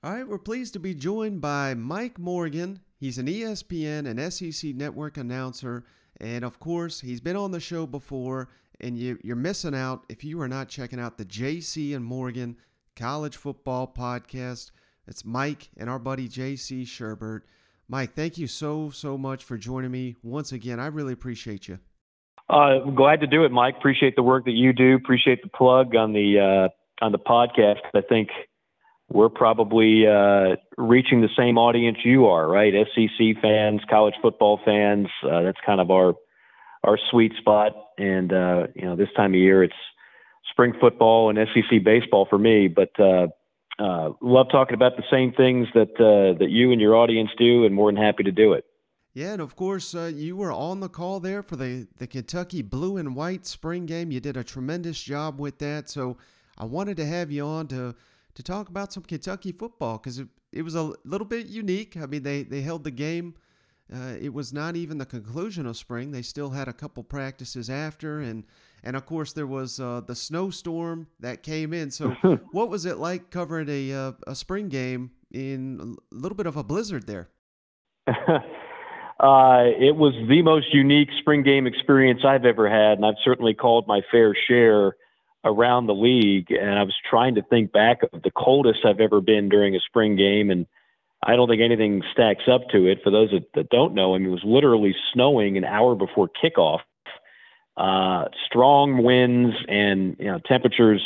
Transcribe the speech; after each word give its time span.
All 0.00 0.12
right, 0.12 0.28
we're 0.28 0.38
pleased 0.38 0.74
to 0.74 0.78
be 0.78 0.94
joined 0.94 1.40
by 1.40 1.74
Mike 1.74 2.20
Morgan. 2.20 2.78
He's 3.00 3.18
an 3.18 3.26
ESPN 3.26 4.06
and 4.06 4.32
SEC 4.32 4.72
network 4.76 5.16
announcer. 5.16 5.86
And 6.20 6.44
of 6.44 6.60
course, 6.60 7.00
he's 7.00 7.20
been 7.20 7.34
on 7.34 7.50
the 7.50 7.58
show 7.58 7.84
before, 7.84 8.48
and 8.80 8.96
you, 8.96 9.18
are 9.28 9.34
missing 9.34 9.74
out 9.74 10.04
if 10.08 10.22
you 10.22 10.40
are 10.40 10.46
not 10.46 10.68
checking 10.68 11.00
out 11.00 11.18
the 11.18 11.24
JC 11.24 11.96
and 11.96 12.04
Morgan 12.04 12.56
College 12.94 13.36
Football 13.36 13.92
Podcast. 13.92 14.70
It's 15.08 15.24
Mike 15.24 15.68
and 15.76 15.90
our 15.90 15.98
buddy 15.98 16.28
JC 16.28 16.82
Shurburtt. 16.82 17.40
Mike, 17.88 18.14
thank 18.14 18.38
you 18.38 18.46
so, 18.46 18.90
so 18.90 19.18
much 19.18 19.42
for 19.42 19.58
joining 19.58 19.90
me 19.90 20.14
once 20.22 20.52
again. 20.52 20.78
I 20.78 20.86
really 20.86 21.12
appreciate 21.12 21.66
you. 21.66 21.80
Uh, 22.48 22.78
glad 22.94 23.18
to 23.22 23.26
do 23.26 23.42
it, 23.44 23.50
Mike. 23.50 23.74
Appreciate 23.78 24.14
the 24.14 24.22
work 24.22 24.44
that 24.44 24.52
you 24.52 24.72
do. 24.72 24.94
Appreciate 24.94 25.42
the 25.42 25.48
plug 25.48 25.96
on 25.96 26.12
the 26.12 26.38
uh, 26.38 27.04
on 27.04 27.10
the 27.10 27.18
podcast. 27.18 27.80
I 27.94 28.00
think 28.00 28.28
we're 29.10 29.30
probably 29.30 30.06
uh, 30.06 30.56
reaching 30.76 31.22
the 31.22 31.30
same 31.36 31.56
audience 31.56 31.98
you 32.04 32.26
are, 32.26 32.46
right? 32.46 32.74
SEC 32.94 33.40
fans, 33.40 33.80
college 33.88 34.14
football 34.20 34.60
fans. 34.64 35.08
Uh, 35.24 35.42
that's 35.42 35.58
kind 35.64 35.80
of 35.80 35.90
our 35.90 36.14
our 36.84 36.98
sweet 37.10 37.32
spot. 37.38 37.72
And 37.96 38.32
uh, 38.32 38.66
you 38.74 38.82
know, 38.82 38.96
this 38.96 39.08
time 39.16 39.32
of 39.32 39.40
year, 39.40 39.62
it's 39.62 39.74
spring 40.50 40.74
football 40.80 41.30
and 41.30 41.38
SEC 41.54 41.82
baseball 41.82 42.26
for 42.28 42.38
me. 42.38 42.68
But 42.68 42.90
uh, 43.00 43.28
uh, 43.78 44.10
love 44.20 44.48
talking 44.50 44.74
about 44.74 44.96
the 44.96 45.04
same 45.10 45.32
things 45.32 45.68
that 45.74 45.94
uh, 45.98 46.38
that 46.38 46.50
you 46.50 46.72
and 46.72 46.80
your 46.80 46.94
audience 46.94 47.30
do, 47.38 47.64
and 47.64 47.74
more 47.74 47.90
than 47.90 48.00
happy 48.00 48.24
to 48.24 48.32
do 48.32 48.52
it. 48.52 48.66
Yeah, 49.14 49.32
and 49.32 49.42
of 49.42 49.56
course, 49.56 49.94
you 49.94 50.36
were 50.36 50.52
on 50.52 50.80
the 50.80 50.88
call 50.88 51.18
there 51.18 51.42
for 51.42 51.56
the, 51.56 51.88
the 51.96 52.06
Kentucky 52.06 52.62
blue 52.62 52.98
and 52.98 53.16
white 53.16 53.46
spring 53.46 53.86
game. 53.86 54.12
You 54.12 54.20
did 54.20 54.36
a 54.36 54.44
tremendous 54.44 55.02
job 55.02 55.40
with 55.40 55.58
that. 55.58 55.88
So 55.88 56.18
I 56.56 56.66
wanted 56.66 56.98
to 56.98 57.06
have 57.06 57.32
you 57.32 57.44
on 57.44 57.66
to 57.68 57.96
to 58.38 58.42
talk 58.44 58.68
about 58.68 58.92
some 58.92 59.02
Kentucky 59.02 59.50
football 59.50 59.98
because 59.98 60.20
it, 60.20 60.28
it 60.52 60.62
was 60.62 60.76
a 60.76 60.92
little 61.04 61.26
bit 61.26 61.48
unique. 61.48 61.96
I 61.96 62.06
mean, 62.06 62.22
they, 62.22 62.44
they 62.44 62.60
held 62.60 62.84
the 62.84 62.92
game. 62.92 63.34
Uh, 63.92 64.14
it 64.20 64.32
was 64.32 64.52
not 64.52 64.76
even 64.76 64.98
the 64.98 65.06
conclusion 65.06 65.66
of 65.66 65.76
spring. 65.76 66.12
They 66.12 66.22
still 66.22 66.50
had 66.50 66.68
a 66.68 66.72
couple 66.72 67.02
practices 67.02 67.68
after, 67.68 68.20
and 68.20 68.44
and 68.84 68.94
of 68.94 69.06
course 69.06 69.32
there 69.32 69.46
was 69.46 69.80
uh, 69.80 70.02
the 70.06 70.14
snowstorm 70.14 71.08
that 71.18 71.42
came 71.42 71.72
in. 71.72 71.90
So, 71.90 72.10
what 72.52 72.68
was 72.68 72.84
it 72.86 72.98
like 72.98 73.30
covering 73.30 73.68
a 73.68 73.92
uh, 73.92 74.12
a 74.28 74.36
spring 74.36 74.68
game 74.68 75.10
in 75.32 75.96
a 76.12 76.14
little 76.14 76.36
bit 76.36 76.46
of 76.46 76.56
a 76.56 76.62
blizzard 76.62 77.06
there? 77.06 77.28
Uh, 79.20 79.74
it 79.80 79.96
was 79.96 80.14
the 80.28 80.42
most 80.42 80.72
unique 80.72 81.08
spring 81.18 81.42
game 81.42 81.66
experience 81.66 82.20
I've 82.24 82.44
ever 82.44 82.70
had, 82.70 82.98
and 82.98 83.04
I've 83.04 83.16
certainly 83.24 83.52
called 83.52 83.88
my 83.88 84.00
fair 84.12 84.32
share 84.46 84.94
around 85.44 85.86
the 85.86 85.94
league, 85.94 86.50
and 86.50 86.78
I 86.78 86.82
was 86.82 86.94
trying 87.08 87.36
to 87.36 87.42
think 87.42 87.72
back 87.72 88.02
of 88.12 88.22
the 88.22 88.30
coldest 88.30 88.80
I've 88.84 89.00
ever 89.00 89.20
been 89.20 89.48
during 89.48 89.74
a 89.74 89.80
spring 89.80 90.16
game, 90.16 90.50
and 90.50 90.66
I 91.24 91.36
don't 91.36 91.48
think 91.48 91.62
anything 91.62 92.02
stacks 92.12 92.44
up 92.50 92.68
to 92.72 92.86
it. 92.86 92.98
For 93.02 93.10
those 93.10 93.30
that, 93.30 93.46
that 93.54 93.70
don't 93.70 93.94
know, 93.94 94.14
I 94.14 94.18
mean, 94.18 94.28
it 94.28 94.30
was 94.30 94.44
literally 94.44 94.94
snowing 95.12 95.56
an 95.56 95.64
hour 95.64 95.94
before 95.94 96.28
kickoff. 96.42 96.80
Uh, 97.76 98.24
strong 98.46 99.04
winds 99.04 99.54
and 99.68 100.16
you 100.18 100.26
know 100.26 100.40
temperatures 100.46 101.00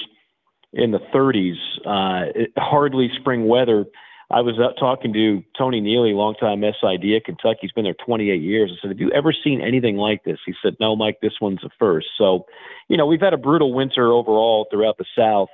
in 0.72 0.90
the 0.90 1.00
30s. 1.14 1.58
Uh, 1.84 2.32
it, 2.34 2.52
hardly 2.56 3.10
spring 3.20 3.46
weather. 3.46 3.84
I 4.32 4.40
was 4.40 4.58
uh, 4.58 4.72
talking 4.80 5.12
to 5.12 5.44
Tony 5.56 5.80
Neely, 5.80 6.14
longtime 6.14 6.62
SID 6.62 7.12
at 7.12 7.24
Kentucky. 7.24 7.58
He's 7.62 7.72
been 7.72 7.84
there 7.84 7.94
28 7.94 8.40
years. 8.40 8.72
I 8.72 8.80
said, 8.80 8.90
"Have 8.90 9.00
you 9.00 9.10
ever 9.10 9.32
seen 9.32 9.60
anything 9.60 9.96
like 9.96 10.24
this?" 10.24 10.38
He 10.46 10.54
said, 10.62 10.76
"No, 10.80 10.96
Mike. 10.96 11.18
This 11.20 11.34
one's 11.40 11.62
a 11.62 11.68
first. 11.78 12.08
So, 12.16 12.46
you 12.88 12.96
know, 12.96 13.04
we've 13.04 13.20
had 13.20 13.34
a 13.34 13.38
brutal 13.38 13.74
winter 13.74 14.10
overall 14.10 14.66
throughout 14.70 14.96
the 14.96 15.04
South, 15.16 15.48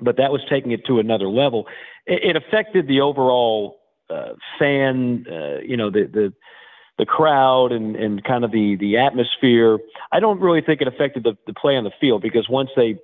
but 0.00 0.16
that 0.16 0.32
was 0.32 0.40
taking 0.48 0.72
it 0.72 0.86
to 0.86 0.98
another 0.98 1.28
level. 1.28 1.68
It, 2.06 2.24
it 2.24 2.36
affected 2.36 2.88
the 2.88 3.02
overall 3.02 3.80
uh, 4.08 4.32
fan, 4.58 5.26
uh, 5.30 5.60
you 5.60 5.76
know, 5.76 5.90
the 5.90 6.04
the 6.04 6.32
the 6.98 7.06
crowd 7.06 7.70
and 7.70 7.96
and 7.96 8.24
kind 8.24 8.44
of 8.44 8.50
the 8.50 8.76
the 8.76 8.96
atmosphere. 8.96 9.78
I 10.10 10.20
don't 10.20 10.40
really 10.40 10.62
think 10.62 10.80
it 10.80 10.88
affected 10.88 11.22
the 11.24 11.36
the 11.46 11.52
play 11.52 11.76
on 11.76 11.84
the 11.84 11.92
field 12.00 12.22
because 12.22 12.48
once 12.48 12.70
they 12.76 12.98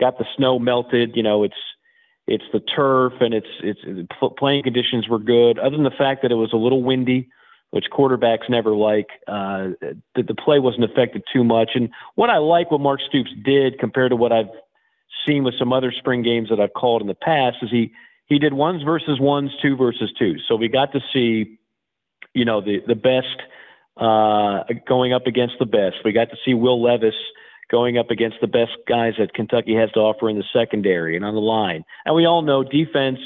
got 0.00 0.18
the 0.18 0.26
snow 0.36 0.58
melted, 0.58 1.14
you 1.14 1.22
know, 1.22 1.44
it's 1.44 1.54
it's 2.26 2.44
the 2.52 2.60
turf 2.60 3.14
and 3.20 3.34
it's 3.34 3.46
it's 3.62 3.80
playing 4.38 4.62
conditions 4.62 5.08
were 5.08 5.18
good. 5.18 5.58
Other 5.58 5.76
than 5.76 5.84
the 5.84 5.90
fact 5.90 6.22
that 6.22 6.32
it 6.32 6.36
was 6.36 6.52
a 6.52 6.56
little 6.56 6.82
windy, 6.82 7.28
which 7.70 7.86
quarterbacks 7.92 8.48
never 8.48 8.72
like, 8.72 9.08
uh, 9.26 9.70
the, 10.14 10.22
the 10.22 10.34
play 10.34 10.58
wasn't 10.58 10.84
affected 10.84 11.22
too 11.32 11.42
much. 11.42 11.70
And 11.74 11.90
what 12.14 12.30
I 12.30 12.38
like 12.38 12.70
what 12.70 12.80
Mark 12.80 13.00
Stoops 13.08 13.30
did 13.44 13.78
compared 13.78 14.10
to 14.10 14.16
what 14.16 14.30
I've 14.30 14.50
seen 15.26 15.42
with 15.44 15.54
some 15.58 15.72
other 15.72 15.92
spring 15.92 16.22
games 16.22 16.48
that 16.50 16.60
I've 16.60 16.74
called 16.74 17.02
in 17.02 17.08
the 17.08 17.14
past 17.14 17.56
is 17.62 17.70
he 17.70 17.92
he 18.26 18.38
did 18.38 18.54
ones 18.54 18.82
versus 18.82 19.20
ones, 19.20 19.50
two 19.60 19.76
versus 19.76 20.12
two. 20.18 20.36
So 20.48 20.56
we 20.56 20.68
got 20.68 20.92
to 20.92 21.00
see, 21.12 21.58
you 22.34 22.44
know, 22.44 22.60
the 22.60 22.82
the 22.86 22.94
best 22.94 23.42
uh, 23.96 24.64
going 24.86 25.12
up 25.12 25.26
against 25.26 25.54
the 25.58 25.66
best. 25.66 25.96
We 26.04 26.12
got 26.12 26.30
to 26.30 26.36
see 26.44 26.54
Will 26.54 26.82
Levis 26.82 27.14
going 27.72 27.98
up 27.98 28.10
against 28.10 28.36
the 28.40 28.46
best 28.46 28.72
guys 28.86 29.14
that 29.18 29.34
Kentucky 29.34 29.74
has 29.74 29.90
to 29.92 30.00
offer 30.00 30.28
in 30.28 30.36
the 30.36 30.44
secondary 30.52 31.16
and 31.16 31.24
on 31.24 31.34
the 31.34 31.40
line. 31.40 31.84
And 32.04 32.14
we 32.14 32.26
all 32.26 32.42
know 32.42 32.62
defense 32.62 33.18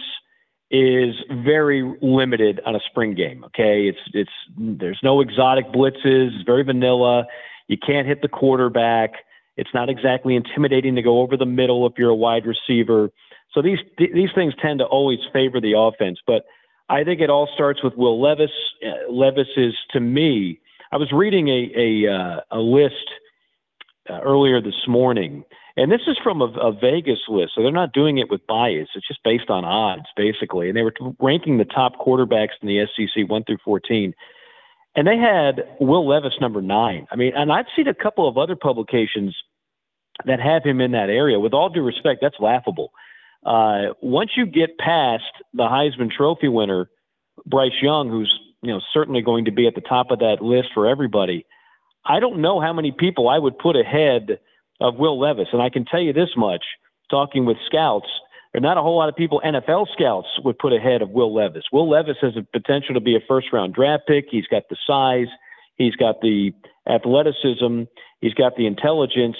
is 0.71 1.15
very 1.45 1.97
limited 2.01 2.61
on 2.65 2.75
a 2.75 2.81
spring 2.89 3.15
game. 3.15 3.45
Okay, 3.45 3.89
it's 3.89 3.99
it's 4.15 4.31
there's 4.57 5.01
no 5.03 5.21
exotic 5.21 5.67
blitzes. 5.67 6.31
Very 6.47 6.62
vanilla. 6.62 7.27
You 7.69 7.77
can't 7.77 8.07
hit 8.07 8.23
the 8.23 8.29
quarterback. 8.29 9.11
It's 9.57 9.71
not 9.75 9.89
exactly 9.89 10.37
intimidating 10.37 10.95
to 10.97 11.03
go 11.03 11.21
over 11.21 11.37
the 11.37 11.47
middle 11.47 11.87
if 11.87 11.95
you're 11.99 12.11
a 12.11 12.15
wide 12.15 12.45
receiver. 12.47 13.11
So 13.53 13.63
these 13.63 13.78
these 13.99 14.31
things 14.34 14.55
tend 14.61 14.78
to 14.78 14.84
always 14.84 15.19
favor 15.33 15.61
the 15.61 15.75
offense. 15.77 16.19
But 16.27 16.45
I 16.89 17.05
think 17.05 17.21
it 17.21 17.31
all 17.31 17.49
starts 17.53 17.83
with 17.83 17.97
Will 17.97 18.21
Levis. 18.21 18.51
Uh, 18.84 19.11
Levis 19.11 19.49
is 19.57 19.75
to 19.91 20.01
me. 20.01 20.61
I 20.93 20.97
was 20.99 21.11
reading 21.13 21.49
a 21.49 21.73
a, 21.77 22.13
uh, 22.13 22.41
a 22.51 22.59
list 22.59 23.07
uh, 24.09 24.21
earlier 24.21 24.61
this 24.61 24.87
morning. 24.87 25.44
And 25.77 25.93
this 25.93 26.03
is 26.06 26.17
from 26.22 26.41
a, 26.41 26.47
a, 26.47 26.72
Vegas 26.72 27.21
list, 27.28 27.53
so 27.55 27.62
they're 27.62 27.71
not 27.71 27.93
doing 27.93 28.19
it 28.19 28.31
with 28.31 28.47
bias. 28.47 28.89
It's 28.94 29.06
just 29.06 29.22
based 29.22 29.50
on 29.50 29.65
odds, 29.65 30.06
basically. 30.17 30.69
And 30.69 30.77
they 30.77 30.83
were 30.83 30.94
ranking 31.21 31.59
the 31.59 31.67
top 31.67 31.97
quarterbacks 31.99 32.56
in 32.62 32.69
the 32.69 32.87
SEC, 32.97 33.28
one 33.28 33.45
through 33.45 33.59
fourteen, 33.65 34.15
and 34.95 35.06
they 35.06 35.19
had 35.19 35.65
Will 35.78 36.09
Levis 36.09 36.41
number 36.41 36.62
nine. 36.62 37.06
I 37.11 37.16
mean, 37.16 37.33
and 37.37 37.53
I've 37.53 37.66
seen 37.77 37.89
a 37.89 37.95
couple 37.95 38.27
of 38.27 38.39
other 38.39 38.56
publications 38.56 39.37
that 40.25 40.41
have 40.41 40.65
him 40.65 40.81
in 40.81 40.93
that 40.93 41.11
area. 41.11 41.39
With 41.39 41.53
all 41.53 41.69
due 41.69 41.83
respect, 41.83 42.21
that's 42.22 42.41
laughable. 42.41 42.91
Uh, 43.45 43.93
once 44.00 44.31
you 44.34 44.47
get 44.47 44.78
past 44.78 45.25
the 45.53 45.65
Heisman 45.65 46.11
Trophy 46.11 46.49
winner, 46.49 46.89
Bryce 47.45 47.83
Young, 47.83 48.09
who's 48.09 48.33
you 48.62 48.72
know 48.72 48.81
certainly 48.95 49.21
going 49.21 49.45
to 49.45 49.53
be 49.53 49.66
at 49.66 49.75
the 49.75 49.83
top 49.83 50.11
of 50.11 50.21
that 50.21 50.41
list 50.41 50.69
for 50.72 50.87
everybody 50.87 51.45
I 52.06 52.21
don't 52.21 52.41
know 52.41 52.61
how 52.61 52.72
many 52.72 52.93
people 52.93 53.28
I 53.28 53.39
would 53.39 53.59
put 53.59 53.77
ahead 53.77 54.39
of 54.81 54.97
Will 54.97 55.19
Levis. 55.19 55.49
And 55.53 55.62
I 55.62 55.71
can 55.71 55.84
tell 55.84 56.00
you 56.00 56.12
this 56.12 56.31
much 56.37 56.65
talking 57.11 57.44
with 57.44 57.56
scouts, 57.67 58.09
there 58.53 58.61
are 58.61 58.62
not 58.62 58.78
a 58.78 58.83
whole 58.83 58.97
lot 58.97 59.09
of 59.09 59.17
people 59.17 59.43
NFL 59.44 59.87
scouts 59.93 60.28
would 60.45 60.59
put 60.59 60.72
ahead 60.72 61.03
of 61.03 61.11
Will 61.11 61.34
Levis. 61.34 61.65
Will 61.72 61.89
Levis 61.89 62.16
has 62.22 62.37
a 62.37 62.43
potential 62.43 62.95
to 62.95 63.00
be 63.00 63.16
a 63.16 63.21
first 63.27 63.49
round 63.53 63.75
draft 63.75 64.05
pick. 64.06 64.27
He's 64.31 64.47
got 64.47 64.65
the 64.71 64.77
size, 64.87 65.28
he's 65.77 65.97
got 65.97 66.21
the 66.21 66.53
athleticism, 66.89 67.83
he's 68.21 68.34
got 68.34 68.56
the 68.56 68.66
intelligence, 68.66 69.37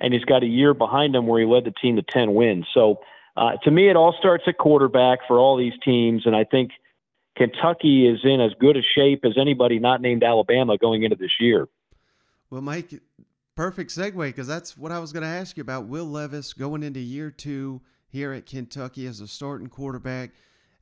and 0.00 0.12
he's 0.12 0.24
got 0.24 0.42
a 0.42 0.46
year 0.46 0.74
behind 0.74 1.14
him 1.14 1.26
where 1.26 1.40
he 1.40 1.46
led 1.46 1.64
the 1.64 1.72
team 1.82 1.96
to 1.96 2.02
10 2.02 2.34
wins. 2.34 2.66
So 2.72 3.00
uh, 3.36 3.52
to 3.64 3.70
me, 3.70 3.88
it 3.88 3.96
all 3.96 4.14
starts 4.18 4.44
at 4.46 4.58
quarterback 4.58 5.20
for 5.28 5.38
all 5.38 5.56
these 5.56 5.74
teams. 5.84 6.26
And 6.26 6.34
I 6.34 6.44
think 6.44 6.70
Kentucky 7.36 8.08
is 8.08 8.20
in 8.24 8.40
as 8.40 8.52
good 8.58 8.76
a 8.76 8.82
shape 8.94 9.24
as 9.24 9.32
anybody 9.38 9.78
not 9.78 10.00
named 10.00 10.24
Alabama 10.24 10.78
going 10.78 11.02
into 11.02 11.16
this 11.16 11.32
year. 11.38 11.68
Well, 12.50 12.60
Mike, 12.60 13.00
perfect 13.56 13.90
segue 13.90 14.16
because 14.16 14.46
that's 14.46 14.76
what 14.76 14.92
I 14.92 14.98
was 14.98 15.12
going 15.12 15.22
to 15.22 15.28
ask 15.28 15.56
you 15.56 15.62
about. 15.62 15.86
Will 15.86 16.04
Levis 16.04 16.52
going 16.52 16.82
into 16.82 17.00
year 17.00 17.30
two 17.30 17.80
here 18.08 18.32
at 18.32 18.46
Kentucky 18.46 19.06
as 19.06 19.20
a 19.20 19.28
starting 19.28 19.68
quarterback. 19.68 20.30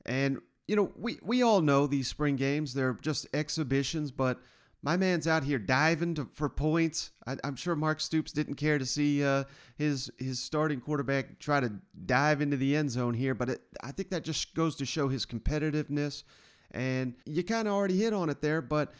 And, 0.05 0.39
you 0.67 0.75
know, 0.75 0.91
we, 0.95 1.19
we 1.21 1.41
all 1.41 1.61
know 1.61 1.87
these 1.87 2.07
spring 2.07 2.35
games, 2.35 2.73
they're 2.73 2.97
just 3.01 3.27
exhibitions, 3.33 4.11
but 4.11 4.39
my 4.81 4.97
man's 4.97 5.27
out 5.27 5.43
here 5.43 5.57
diving 5.57 6.13
to, 6.15 6.25
for 6.25 6.47
points. 6.47 7.09
I, 7.25 7.37
am 7.43 7.55
sure 7.55 7.75
Mark 7.75 7.99
Stoops 7.99 8.31
didn't 8.31 8.55
care 8.55 8.77
to 8.77 8.85
see 8.85 9.23
uh, 9.23 9.45
his 9.77 10.11
his 10.19 10.39
starting 10.39 10.79
quarterback 10.79 11.39
try 11.39 11.59
to 11.59 11.71
dive 12.05 12.39
into 12.39 12.55
the 12.55 12.75
end 12.75 12.91
zone 12.91 13.15
here, 13.15 13.33
but 13.33 13.49
it, 13.49 13.61
I 13.83 13.91
think 13.91 14.11
that 14.11 14.23
just 14.23 14.53
goes 14.53 14.75
to 14.75 14.85
show 14.85 15.07
his 15.07 15.25
competitiveness. 15.25 16.21
And 16.69 17.15
you 17.25 17.43
kind 17.43 17.67
of 17.67 17.73
already 17.73 17.97
hit 17.97 18.13
on 18.13 18.29
it 18.29 18.41
there, 18.41 18.61
but 18.61 18.91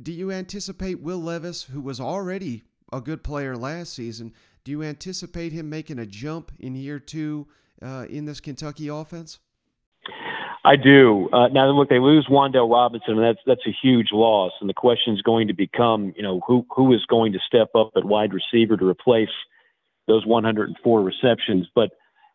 do 0.00 0.12
you 0.12 0.30
anticipate 0.30 1.00
Will 1.00 1.20
Levis, 1.20 1.64
who 1.64 1.80
was 1.80 2.00
already 2.00 2.64
a 2.92 3.00
good 3.00 3.24
player 3.24 3.56
last 3.56 3.94
season, 3.94 4.32
do 4.64 4.70
you 4.72 4.82
anticipate 4.82 5.52
him 5.52 5.70
making 5.70 5.98
a 5.98 6.06
jump 6.06 6.52
in 6.58 6.74
year 6.74 6.98
two 6.98 7.46
uh, 7.82 8.06
in 8.08 8.24
this 8.24 8.40
Kentucky 8.40 8.88
offense? 8.88 9.38
I 10.64 10.74
do. 10.74 11.28
Uh, 11.32 11.46
now, 11.48 11.70
look, 11.70 11.88
they 11.88 12.00
lose 12.00 12.26
Wan'Dale 12.28 12.68
Robinson, 12.68 13.14
and 13.18 13.22
that's 13.22 13.38
that's 13.46 13.66
a 13.68 13.76
huge 13.82 14.08
loss. 14.10 14.50
And 14.60 14.68
the 14.68 14.74
question 14.74 15.14
is 15.14 15.22
going 15.22 15.46
to 15.46 15.54
become, 15.54 16.12
you 16.16 16.24
know, 16.24 16.40
who 16.44 16.66
who 16.74 16.92
is 16.92 17.06
going 17.06 17.32
to 17.34 17.38
step 17.46 17.68
up 17.76 17.92
at 17.96 18.04
wide 18.04 18.32
receiver 18.34 18.76
to 18.76 18.84
replace 18.84 19.30
those 20.08 20.26
104 20.26 21.02
receptions? 21.02 21.68
But 21.72 21.90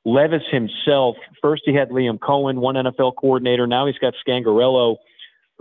Levis 0.06 0.44
himself, 0.50 1.18
first 1.42 1.64
he 1.66 1.74
had 1.74 1.90
Liam 1.90 2.20
Coen, 2.20 2.56
one 2.56 2.76
NFL 2.76 3.16
coordinator. 3.18 3.68
Now 3.68 3.86
he's 3.86 3.98
got 3.98 4.14
Scangarello, 4.26 4.96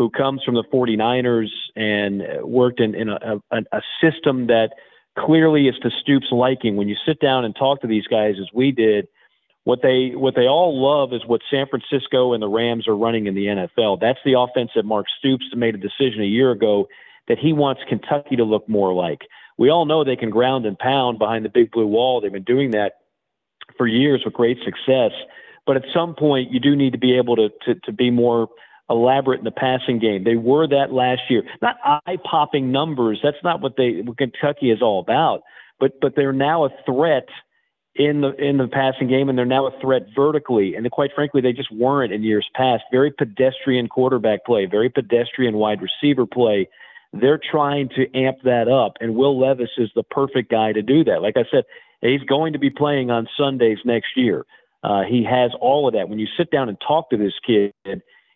who 0.01 0.09
comes 0.09 0.43
from 0.43 0.55
the 0.55 0.65
49ers 0.73 1.51
and 1.77 2.23
worked 2.43 2.81
in, 2.81 2.95
in 2.95 3.11
a, 3.11 3.37
a, 3.51 3.59
a 3.71 3.83
system 4.01 4.47
that 4.47 4.71
clearly 5.19 5.69
is 5.69 5.75
to 5.83 5.91
Stoops' 6.01 6.29
liking. 6.33 6.77
When 6.77 6.89
you 6.89 6.97
sit 7.07 7.21
down 7.21 7.45
and 7.45 7.55
talk 7.55 7.83
to 7.83 7.87
these 7.87 8.07
guys, 8.07 8.37
as 8.41 8.49
we 8.55 8.73
did, 8.73 9.09
what 9.65 9.81
they 9.83 10.13
what 10.15 10.35
they 10.35 10.47
all 10.47 10.81
love 10.83 11.13
is 11.13 11.21
what 11.27 11.43
San 11.51 11.67
Francisco 11.67 12.33
and 12.33 12.43
the 12.43 12.49
Rams 12.49 12.89
are 12.89 12.97
running 12.97 13.27
in 13.27 13.35
the 13.35 13.45
NFL. 13.45 14.01
That's 14.01 14.19
the 14.25 14.39
offense 14.41 14.71
that 14.75 14.87
Mark 14.87 15.05
Stoops 15.19 15.45
made 15.55 15.75
a 15.75 15.79
decision 15.79 16.23
a 16.23 16.25
year 16.25 16.51
ago 16.51 16.89
that 17.29 17.39
he 17.39 17.53
wants 17.53 17.83
Kentucky 17.87 18.37
to 18.37 18.45
look 18.45 18.67
more 18.71 18.95
like. 18.95 19.21
We 19.59 19.69
all 19.69 19.85
know 19.85 20.03
they 20.03 20.17
can 20.17 20.31
ground 20.31 20.65
and 20.65 20.79
pound 20.79 21.19
behind 21.19 21.45
the 21.45 21.51
big 21.51 21.73
blue 21.73 21.87
wall. 21.87 22.23
They've 22.23 22.33
been 22.33 22.43
doing 22.43 22.71
that 22.71 22.93
for 23.77 23.87
years 23.87 24.23
with 24.25 24.33
great 24.33 24.57
success. 24.65 25.13
But 25.67 25.77
at 25.77 25.85
some 25.93 26.15
point, 26.15 26.51
you 26.51 26.59
do 26.59 26.75
need 26.75 26.93
to 26.93 26.99
be 26.99 27.19
able 27.19 27.37
to, 27.37 27.51
to, 27.67 27.75
to 27.81 27.93
be 27.93 28.11
more 28.11 28.49
elaborate 28.91 29.39
in 29.39 29.45
the 29.45 29.51
passing 29.51 29.99
game. 29.99 30.25
They 30.25 30.37
were 30.37 30.67
that 30.69 30.93
last 30.93 31.23
year. 31.31 31.43
Not 31.63 31.77
eye-popping 31.85 32.71
numbers. 32.71 33.21
That's 33.23 33.43
not 33.43 33.61
what 33.61 33.77
they 33.77 34.03
what 34.03 34.19
Kentucky 34.19 34.71
is 34.71 34.83
all 34.83 35.01
about. 35.01 35.43
But 35.79 36.01
but 36.01 36.17
they're 36.17 36.33
now 36.33 36.65
a 36.65 36.71
threat 36.85 37.29
in 37.95 38.21
the 38.21 38.35
in 38.35 38.59
the 38.59 38.69
passing 38.69 39.09
game, 39.09 39.29
and 39.29 39.39
they're 39.39 39.47
now 39.47 39.67
a 39.67 39.81
threat 39.81 40.07
vertically. 40.15 40.75
And 40.75 40.91
quite 40.91 41.11
frankly, 41.15 41.41
they 41.41 41.53
just 41.53 41.73
weren't 41.73 42.13
in 42.13 42.23
years 42.23 42.49
past. 42.55 42.83
Very 42.91 43.11
pedestrian 43.11 43.89
quarterback 43.89 44.45
play, 44.45 44.67
very 44.67 44.91
pedestrian 44.91 45.57
wide 45.57 45.81
receiver 45.81 46.27
play. 46.27 46.69
They're 47.13 47.41
trying 47.51 47.89
to 47.97 48.07
amp 48.15 48.39
that 48.45 48.69
up, 48.69 48.95
and 49.01 49.17
Will 49.17 49.39
Levis 49.39 49.71
is 49.79 49.91
the 49.97 50.05
perfect 50.05 50.51
guy 50.51 50.73
to 50.73 50.83
do 50.83 51.03
that. 51.05 51.23
Like 51.23 51.37
I 51.37 51.43
said, 51.51 51.65
He's 52.03 52.23
going 52.23 52.55
to 52.55 52.59
be 52.59 52.71
playing 52.71 53.11
on 53.11 53.29
Sundays 53.37 53.79
next 53.85 54.17
year. 54.17 54.47
Uh, 54.83 55.03
he 55.03 55.25
has 55.25 55.51
all 55.61 55.87
of 55.87 55.95
that. 55.95 56.09
When 56.09 56.19
you 56.19 56.27
sit 56.39 56.51
down 56.51 56.69
and 56.69 56.79
talk 56.87 57.11
to 57.11 57.17
this 57.17 57.35
kid, 57.47 57.73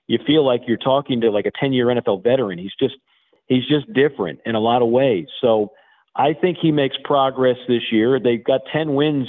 you 0.06 0.18
feel 0.26 0.44
like 0.44 0.62
you're 0.66 0.76
talking 0.76 1.20
to 1.22 1.30
like 1.30 1.46
a 1.46 1.52
10 1.58 1.72
year 1.72 1.86
NFL 1.86 2.22
veteran. 2.22 2.58
He's 2.58 2.74
just 2.78 2.94
he's 3.46 3.66
just 3.66 3.92
different 3.92 4.40
in 4.44 4.54
a 4.54 4.60
lot 4.60 4.82
of 4.82 4.88
ways. 4.88 5.26
So 5.40 5.72
I 6.16 6.32
think 6.32 6.58
he 6.60 6.72
makes 6.72 6.96
progress 7.04 7.56
this 7.68 7.90
year. 7.90 8.20
They've 8.20 8.42
got 8.42 8.60
10 8.72 8.94
wins 8.94 9.28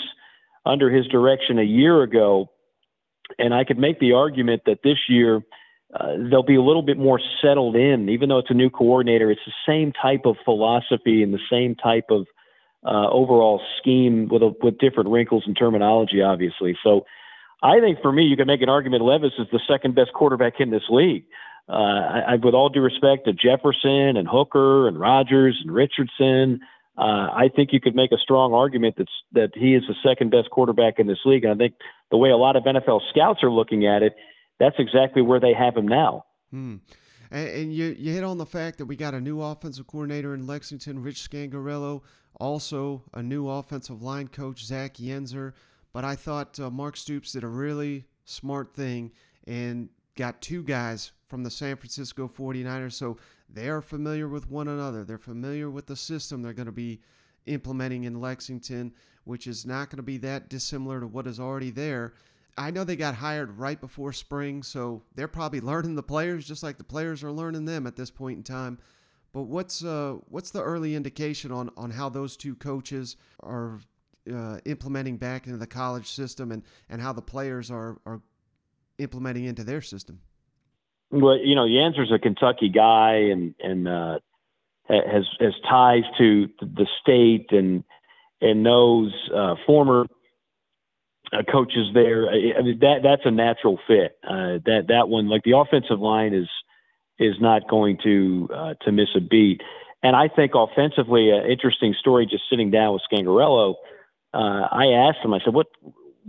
under 0.66 0.90
his 0.90 1.08
direction 1.08 1.60
a 1.60 1.64
year 1.64 2.02
ago, 2.04 2.52
and 3.40 3.54
I 3.54 3.64
could 3.64 3.78
make 3.78 4.00
the 4.00 4.14
argument 4.14 4.64
that 4.66 4.80
this 4.84 4.98
year 5.10 5.42
uh, 5.94 6.14
they'll 6.30 6.44
be 6.44 6.56
a 6.56 6.62
little 6.62 6.82
bit 6.82 6.98
more 6.98 7.20
settled 7.42 7.76
in, 7.76 8.10
even 8.10 8.30
though 8.30 8.40
it's 8.40 8.50
a 8.50 8.56
new 8.56 8.70
coordinator. 8.70 9.32
It's 9.32 9.42
the 9.46 9.54
same 9.68 9.94
type 9.94 10.26
of 10.26 10.36
philosophy 10.44 11.24
and 11.24 11.34
the 11.34 11.40
same 11.50 11.76
type 11.76 12.06
of 12.10 12.26
uh, 12.86 13.10
overall 13.10 13.62
scheme 13.80 14.28
with 14.28 14.42
a, 14.42 14.54
with 14.62 14.78
different 14.78 15.10
wrinkles 15.10 15.44
and 15.46 15.58
terminology, 15.58 16.22
obviously. 16.22 16.78
So, 16.84 17.06
I 17.62 17.80
think 17.80 18.00
for 18.02 18.12
me, 18.12 18.24
you 18.24 18.36
can 18.36 18.48
make 18.48 18.62
an 18.62 18.70
argument 18.70 19.04
Levis 19.04 19.34
is 19.40 19.48
the 19.52 19.60
second 19.68 19.96
best 19.96 20.14
quarterback 20.14 20.60
in 20.60 20.70
this 20.70 20.84
league. 20.90 21.26
Uh, 21.68 21.72
I, 21.72 22.20
I, 22.28 22.36
with 22.36 22.54
all 22.54 22.70
due 22.70 22.82
respect 22.82 23.26
to 23.26 23.34
Jefferson 23.34 24.18
and 24.18 24.28
Hooker 24.28 24.88
and 24.88 25.00
Rogers 25.00 25.60
and 25.64 25.74
Richardson, 25.74 26.60
uh, 26.98 27.28
I 27.34 27.50
think 27.54 27.74
you 27.74 27.82
could 27.82 27.96
make 27.96 28.12
a 28.12 28.18
strong 28.18 28.54
argument 28.54 28.96
that's 28.98 29.12
that 29.34 29.52
he 29.56 29.74
is 29.74 29.84
the 29.88 29.96
second 30.08 30.30
best 30.30 30.50
quarterback 30.52 31.00
in 31.00 31.08
this 31.08 31.18
league. 31.26 31.44
And 31.44 31.54
I 31.54 31.58
think 31.58 31.74
the 32.12 32.18
way 32.18 32.30
a 32.30 32.38
lot 32.38 32.56
of 32.56 32.64
NFL 32.64 33.02
scouts 33.10 33.42
are 33.44 33.52
looking 33.52 33.88
at 33.88 34.04
it, 34.04 34.16
that's 34.60 34.76
exactly 34.78 35.22
where 35.22 35.40
they 35.40 35.54
have 35.54 35.76
him 35.76 35.88
now. 35.88 36.26
Hmm. 36.52 36.76
And, 37.32 37.50
and 37.50 37.74
you, 37.74 37.96
you 37.98 38.14
hit 38.14 38.24
on 38.24 38.38
the 38.38 38.46
fact 38.46 38.78
that 38.78 38.86
we 38.86 38.96
got 38.96 39.14
a 39.14 39.20
new 39.20 39.42
offensive 39.42 39.88
coordinator 39.88 40.34
in 40.34 40.46
Lexington, 40.46 41.02
Rich 41.02 41.30
Scangarello, 41.30 42.02
also, 42.40 43.04
a 43.14 43.24
new 43.24 43.50
offensive 43.50 44.02
line 44.02 44.28
coach, 44.28 44.64
Zach 44.64 44.96
Yenser. 44.96 45.54
But 45.96 46.04
I 46.04 46.18
thought 46.18 46.60
uh, 46.60 46.70
Mark 46.70 46.98
Stoops 46.98 47.32
did 47.32 47.46
a 47.46 47.48
really 47.48 48.04
smart 48.26 48.76
thing 48.76 49.14
and 49.48 49.88
got 50.18 50.42
two 50.42 50.62
guys 50.62 51.14
from 51.30 51.44
the 51.44 51.50
San 51.50 51.78
Francisco 51.78 52.28
49ers. 52.28 52.92
So 52.92 53.16
they 53.50 53.70
are 53.70 53.82
familiar 53.82 54.28
with 54.28 54.52
one 54.52 54.68
another. 54.68 55.06
They're 55.06 55.18
familiar 55.18 55.70
with 55.70 55.86
the 55.86 55.96
system 55.96 56.42
they're 56.42 56.52
going 56.52 56.66
to 56.66 56.74
be 56.74 57.00
implementing 57.46 58.04
in 58.04 58.20
Lexington, 58.20 58.94
which 59.24 59.48
is 59.48 59.66
not 59.66 59.90
going 59.90 59.96
to 59.96 60.04
be 60.04 60.18
that 60.18 60.50
dissimilar 60.50 61.00
to 61.00 61.08
what 61.08 61.28
is 61.28 61.40
already 61.40 61.72
there. 61.72 62.14
I 62.58 62.72
know 62.72 62.84
they 62.84 62.98
got 62.98 63.16
hired 63.16 63.58
right 63.58 63.80
before 63.80 64.12
spring, 64.12 64.64
so 64.64 65.02
they're 65.16 65.30
probably 65.30 65.60
learning 65.62 65.96
the 65.96 66.04
players 66.04 66.46
just 66.46 66.62
like 66.62 66.78
the 66.78 66.84
players 66.84 67.24
are 67.24 67.32
learning 67.32 67.64
them 67.64 67.88
at 67.88 67.96
this 67.96 68.12
point 68.12 68.36
in 68.36 68.44
time. 68.44 68.80
But 69.32 69.44
what's 69.44 69.82
uh, 69.82 70.16
what's 70.28 70.52
the 70.52 70.62
early 70.62 70.94
indication 70.94 71.54
on, 71.54 71.70
on 71.78 71.92
how 71.92 72.10
those 72.10 72.36
two 72.36 72.56
coaches 72.56 73.16
are 73.42 73.80
uh, 74.34 74.60
implementing 74.66 75.18
back 75.18 75.46
into 75.46 75.58
the 75.58 75.68
college 75.68 76.08
system 76.08 76.52
and, 76.52 76.64
and 76.90 77.02
how 77.02 77.14
the 77.14 77.22
players 77.22 77.72
are, 77.72 77.98
are 78.06 78.22
implementing 78.98 79.46
into 79.46 79.64
their 79.64 79.82
system? 79.82 80.20
Well, 81.12 81.38
you 81.38 81.56
know, 81.56 81.66
Yenser's 81.66 82.12
a 82.12 82.20
Kentucky 82.20 82.70
guy 82.70 83.14
and 83.32 83.54
and 83.60 83.88
uh, 83.88 84.20
has 84.90 85.26
has 85.40 85.54
ties 85.70 86.04
to 86.18 86.48
the 86.60 86.88
state 87.02 87.52
and 87.52 87.84
and 88.42 88.64
knows 88.64 89.14
uh, 89.34 89.56
former 89.66 90.06
uh, 91.32 91.44
coaches 91.52 91.88
there. 91.94 92.28
I 92.30 92.62
mean, 92.62 92.80
that 92.80 93.00
that's 93.04 93.22
a 93.26 93.32
natural 93.32 93.80
fit. 93.88 94.18
Uh, 94.24 94.60
that 94.66 94.86
that 94.90 95.10
one, 95.10 95.30
like 95.30 95.44
the 95.44 95.58
offensive 95.58 96.00
line, 96.00 96.34
is 96.34 96.50
is 97.20 97.36
not 97.40 97.70
going 97.70 97.98
to 98.04 98.50
uh, 98.54 98.74
to 98.82 98.92
miss 98.92 99.10
a 99.16 99.22
beat. 99.22 99.62
And 100.04 100.16
I 100.16 100.28
think 100.28 100.52
offensively, 100.56 101.32
an 101.32 101.50
interesting 101.50 101.96
story. 102.00 102.26
Just 102.26 102.44
sitting 102.50 102.72
down 102.72 102.94
with 102.94 103.02
Scangarello, 103.12 103.76
uh, 104.36 104.68
I 104.70 104.88
asked 104.88 105.20
him. 105.24 105.34
I 105.34 105.40
said, 105.44 105.54
"What 105.54 105.68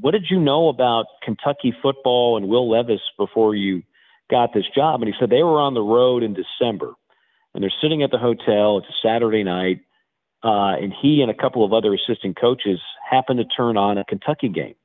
what 0.01 0.13
did 0.13 0.27
you 0.31 0.39
know 0.39 0.69
about 0.69 1.07
Kentucky 1.23 1.75
football 1.83 2.37
and 2.37 2.49
Will 2.49 2.71
Levis 2.71 3.01
before 3.19 3.55
you 3.55 3.83
got 4.31 4.55
this 4.55 4.67
job?" 4.75 5.03
And 5.03 5.13
he 5.13 5.19
said 5.19 5.29
they 5.31 5.43
were 5.43 5.61
on 5.61 5.75
the 5.75 5.83
road 5.83 6.23
in 6.23 6.35
December, 6.35 6.95
and 7.53 7.63
they're 7.63 7.73
sitting 7.83 8.03
at 8.03 8.13
the 8.13 8.19
hotel. 8.19 8.79
It's 8.79 8.89
a 8.89 9.07
Saturday 9.07 9.43
night, 9.43 9.81
uh, 10.45 10.77
and 10.81 10.93
he 10.93 11.21
and 11.21 11.31
a 11.31 11.35
couple 11.35 11.65
of 11.65 11.73
other 11.73 11.93
assistant 11.95 12.39
coaches 12.41 12.81
happened 13.11 13.39
to 13.39 13.45
turn 13.45 13.77
on 13.77 13.99
a 13.99 14.05
Kentucky 14.05 14.49
game. 14.49 14.77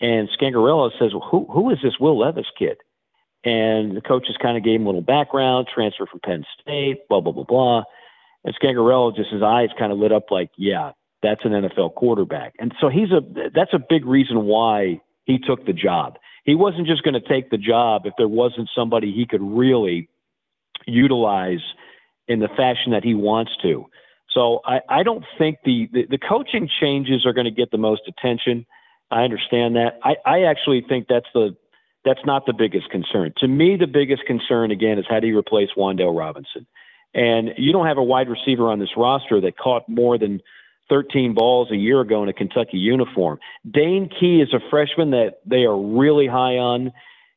And 0.00 0.28
Scangarello 0.30 0.90
says, 0.98 1.12
well, 1.12 1.28
"Who 1.30 1.46
who 1.50 1.70
is 1.70 1.78
this 1.82 2.00
Will 2.00 2.18
Levis 2.18 2.46
kid?" 2.58 2.78
And 3.44 3.96
the 3.96 4.00
coaches 4.00 4.36
kind 4.40 4.56
of 4.56 4.64
gave 4.64 4.80
him 4.80 4.86
a 4.86 4.88
little 4.88 5.02
background, 5.02 5.68
transfer 5.72 6.06
from 6.06 6.20
Penn 6.20 6.44
State, 6.60 7.06
blah, 7.08 7.20
blah, 7.20 7.32
blah, 7.32 7.44
blah. 7.44 7.84
And 8.44 8.54
Scangarello, 8.56 9.14
just 9.14 9.30
his 9.30 9.42
eyes 9.42 9.68
kind 9.78 9.92
of 9.92 9.98
lit 9.98 10.10
up 10.10 10.32
like, 10.32 10.50
yeah, 10.56 10.92
that's 11.22 11.44
an 11.44 11.52
NFL 11.52 11.94
quarterback. 11.94 12.54
And 12.58 12.74
so 12.80 12.88
he's 12.88 13.10
a, 13.10 13.20
that's 13.54 13.72
a 13.72 13.78
big 13.78 14.04
reason 14.04 14.44
why 14.44 15.00
he 15.24 15.38
took 15.38 15.66
the 15.66 15.72
job. 15.72 16.18
He 16.44 16.54
wasn't 16.54 16.86
just 16.86 17.02
going 17.02 17.14
to 17.14 17.28
take 17.28 17.50
the 17.50 17.58
job 17.58 18.02
if 18.04 18.12
there 18.16 18.28
wasn't 18.28 18.68
somebody 18.74 19.12
he 19.12 19.26
could 19.26 19.42
really 19.42 20.08
utilize 20.86 21.60
in 22.28 22.40
the 22.40 22.48
fashion 22.48 22.92
that 22.92 23.02
he 23.02 23.14
wants 23.14 23.52
to. 23.62 23.86
So 24.30 24.60
I, 24.64 24.80
I 24.88 25.02
don't 25.02 25.24
think 25.38 25.58
the, 25.64 25.88
the, 25.92 26.06
the 26.10 26.18
coaching 26.18 26.68
changes 26.80 27.24
are 27.24 27.32
going 27.32 27.46
to 27.46 27.50
get 27.50 27.70
the 27.70 27.78
most 27.78 28.02
attention. 28.06 28.66
I 29.10 29.22
understand 29.22 29.76
that. 29.76 29.98
I, 30.04 30.16
I 30.24 30.42
actually 30.42 30.84
think 30.88 31.06
that's 31.08 31.26
the 31.34 31.56
that's 32.04 32.24
not 32.24 32.46
the 32.46 32.52
biggest 32.52 32.88
concern. 32.90 33.32
To 33.38 33.48
me, 33.48 33.76
the 33.76 33.88
biggest 33.88 34.26
concern, 34.26 34.70
again, 34.70 34.96
is 34.96 35.04
how 35.08 35.18
do 35.18 35.26
you 35.26 35.36
replace 35.36 35.70
Wan'Dale 35.76 36.16
Robinson? 36.16 36.64
And 37.12 37.50
you 37.58 37.72
don't 37.72 37.86
have 37.86 37.98
a 37.98 38.02
wide 38.02 38.28
receiver 38.28 38.70
on 38.70 38.78
this 38.78 38.90
roster 38.96 39.40
that 39.40 39.58
caught 39.58 39.88
more 39.88 40.16
than 40.16 40.40
13 40.88 41.34
balls 41.34 41.70
a 41.70 41.76
year 41.76 42.00
ago 42.00 42.22
in 42.22 42.28
a 42.28 42.32
Kentucky 42.32 42.78
uniform. 42.78 43.38
Dane 43.68 44.08
Key 44.08 44.40
is 44.40 44.52
a 44.52 44.60
freshman 44.70 45.10
that 45.10 45.40
they 45.44 45.64
are 45.64 45.76
really 45.76 46.26
high 46.26 46.58
on. 46.58 46.92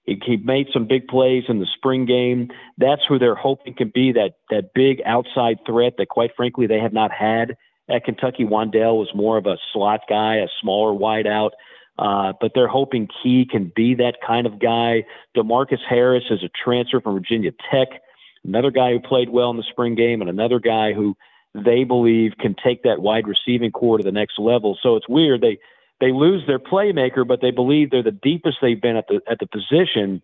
He, 0.06 0.38
made 0.38 0.68
some 0.74 0.88
big 0.88 1.08
plays 1.08 1.44
in 1.50 1.60
the 1.60 1.68
spring 1.76 2.06
game. 2.06 2.50
That's 2.78 3.02
who 3.08 3.20
they're 3.20 3.36
hoping 3.36 3.76
can 3.76 3.92
be 3.94 4.12
that 4.14 4.38
that 4.50 4.74
big 4.74 5.02
outside 5.06 5.60
threat 5.68 5.94
that, 5.98 6.10
quite 6.10 6.32
frankly, 6.36 6.66
they 6.66 6.80
have 6.80 6.94
not 6.94 7.12
had 7.12 7.58
at 7.90 8.06
Kentucky. 8.06 8.44
Wan'Dale 8.44 8.98
was 8.98 9.10
more 9.14 9.38
of 9.38 9.46
a 9.46 9.58
slot 9.72 10.02
guy, 10.10 10.38
a 10.38 10.48
smaller 10.62 10.98
wideout. 10.98 11.52
Uh, 12.00 12.32
but 12.40 12.54
they're 12.56 12.68
hoping 12.68 13.10
Key 13.22 13.46
can 13.50 13.72
be 13.76 13.94
that 13.96 14.16
kind 14.26 14.48
of 14.48 14.58
guy. 14.58 15.04
Demarcus 15.36 15.82
Harris 15.88 16.24
is 16.30 16.42
a 16.44 16.50
transfer 16.64 17.02
from 17.02 17.16
Virginia 17.16 17.52
Tech, 17.70 17.90
another 18.46 18.72
guy 18.72 18.94
who 18.94 19.02
played 19.02 19.30
well 19.30 19.52
in 19.52 19.58
the 19.58 19.66
spring 19.70 19.96
game, 19.96 20.22
and 20.22 20.30
another 20.30 20.60
guy 20.60 20.94
who 20.94 21.16
they 21.56 21.84
believe 21.84 22.34
can 22.40 22.56
take 22.64 22.84
that 22.84 23.02
wide 23.02 23.28
receiving 23.28 23.72
core 23.72 23.98
to 23.98 24.04
the 24.04 24.12
next 24.12 24.40
level. 24.40 24.78
So 24.82 24.96
it's 24.96 25.10
weird 25.10 25.42
they 25.42 25.60
they 26.00 26.12
lose 26.14 26.44
their 26.48 26.60
playmaker, 26.60 27.28
but 27.28 27.42
they 27.42 27.52
believe 27.52 27.92
they're 27.92 28.04
the 28.04 28.12
deepest 28.12 28.58
they've 28.62 28.82
been 28.82 28.96
at 28.96 29.08
the 29.08 29.22
at 29.30 29.40
the 29.40 29.48
position 29.48 30.22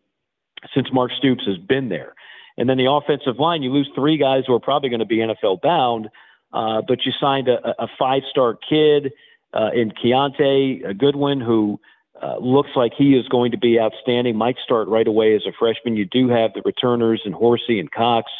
since 0.73 0.87
Mark 0.91 1.11
Stoops 1.17 1.45
has 1.45 1.57
been 1.57 1.89
there. 1.89 2.13
And 2.57 2.69
then 2.69 2.77
the 2.77 2.89
offensive 2.89 3.37
line, 3.37 3.63
you 3.63 3.71
lose 3.71 3.89
three 3.93 4.17
guys 4.17 4.43
who 4.47 4.53
are 4.53 4.59
probably 4.59 4.89
going 4.89 5.01
to 5.01 5.05
be 5.05 5.17
NFL 5.17 5.61
bound, 5.61 6.09
uh, 6.53 6.81
but 6.87 7.05
you 7.05 7.11
signed 7.19 7.49
a, 7.49 7.83
a 7.83 7.87
five 7.99 8.23
star 8.29 8.57
kid 8.69 9.11
uh, 9.53 9.71
in 9.73 9.91
Kiyaunta 9.91 10.97
Goodwin, 10.97 11.41
who 11.41 11.79
uh, 12.21 12.37
looks 12.39 12.69
like 12.75 12.93
he 12.97 13.13
is 13.15 13.27
going 13.27 13.51
to 13.51 13.57
be 13.57 13.79
outstanding, 13.79 14.37
might 14.37 14.55
start 14.63 14.87
right 14.87 15.07
away 15.07 15.35
as 15.35 15.41
a 15.45 15.51
freshman. 15.57 15.97
You 15.97 16.05
do 16.05 16.29
have 16.29 16.53
the 16.53 16.61
returners 16.63 17.21
and 17.25 17.33
Horsey 17.33 17.79
and 17.79 17.91
Cox 17.91 18.31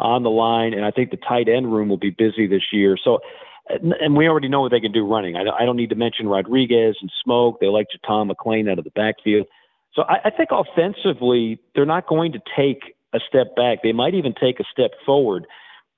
on 0.00 0.22
the 0.22 0.30
line, 0.30 0.72
and 0.74 0.84
I 0.84 0.90
think 0.90 1.10
the 1.10 1.18
tight 1.18 1.48
end 1.48 1.72
room 1.72 1.88
will 1.88 1.98
be 1.98 2.10
busy 2.10 2.46
this 2.46 2.72
year. 2.72 2.96
So 3.02 3.20
and 3.68 4.16
we 4.16 4.28
already 4.28 4.48
know 4.48 4.60
what 4.60 4.72
they 4.72 4.80
can 4.80 4.92
do 4.92 5.06
running. 5.06 5.36
I, 5.36 5.42
I 5.60 5.64
don't 5.64 5.76
need 5.76 5.90
to 5.90 5.94
mention 5.94 6.28
Rodriguez 6.28 6.96
and 7.00 7.10
Smoke. 7.22 7.60
They 7.60 7.66
like 7.66 7.86
JuTahn 7.94 8.30
McClain 8.30 8.70
out 8.70 8.78
of 8.78 8.84
the 8.84 8.90
backfield. 8.90 9.46
So 9.94 10.02
I, 10.02 10.18
I 10.26 10.30
think 10.30 10.50
offensively, 10.50 11.60
they're 11.74 11.86
not 11.86 12.06
going 12.06 12.32
to 12.32 12.40
take 12.56 12.96
a 13.12 13.20
step 13.28 13.54
back. 13.56 13.82
They 13.82 13.92
might 13.92 14.14
even 14.14 14.34
take 14.34 14.60
a 14.60 14.64
step 14.72 14.92
forward. 15.04 15.46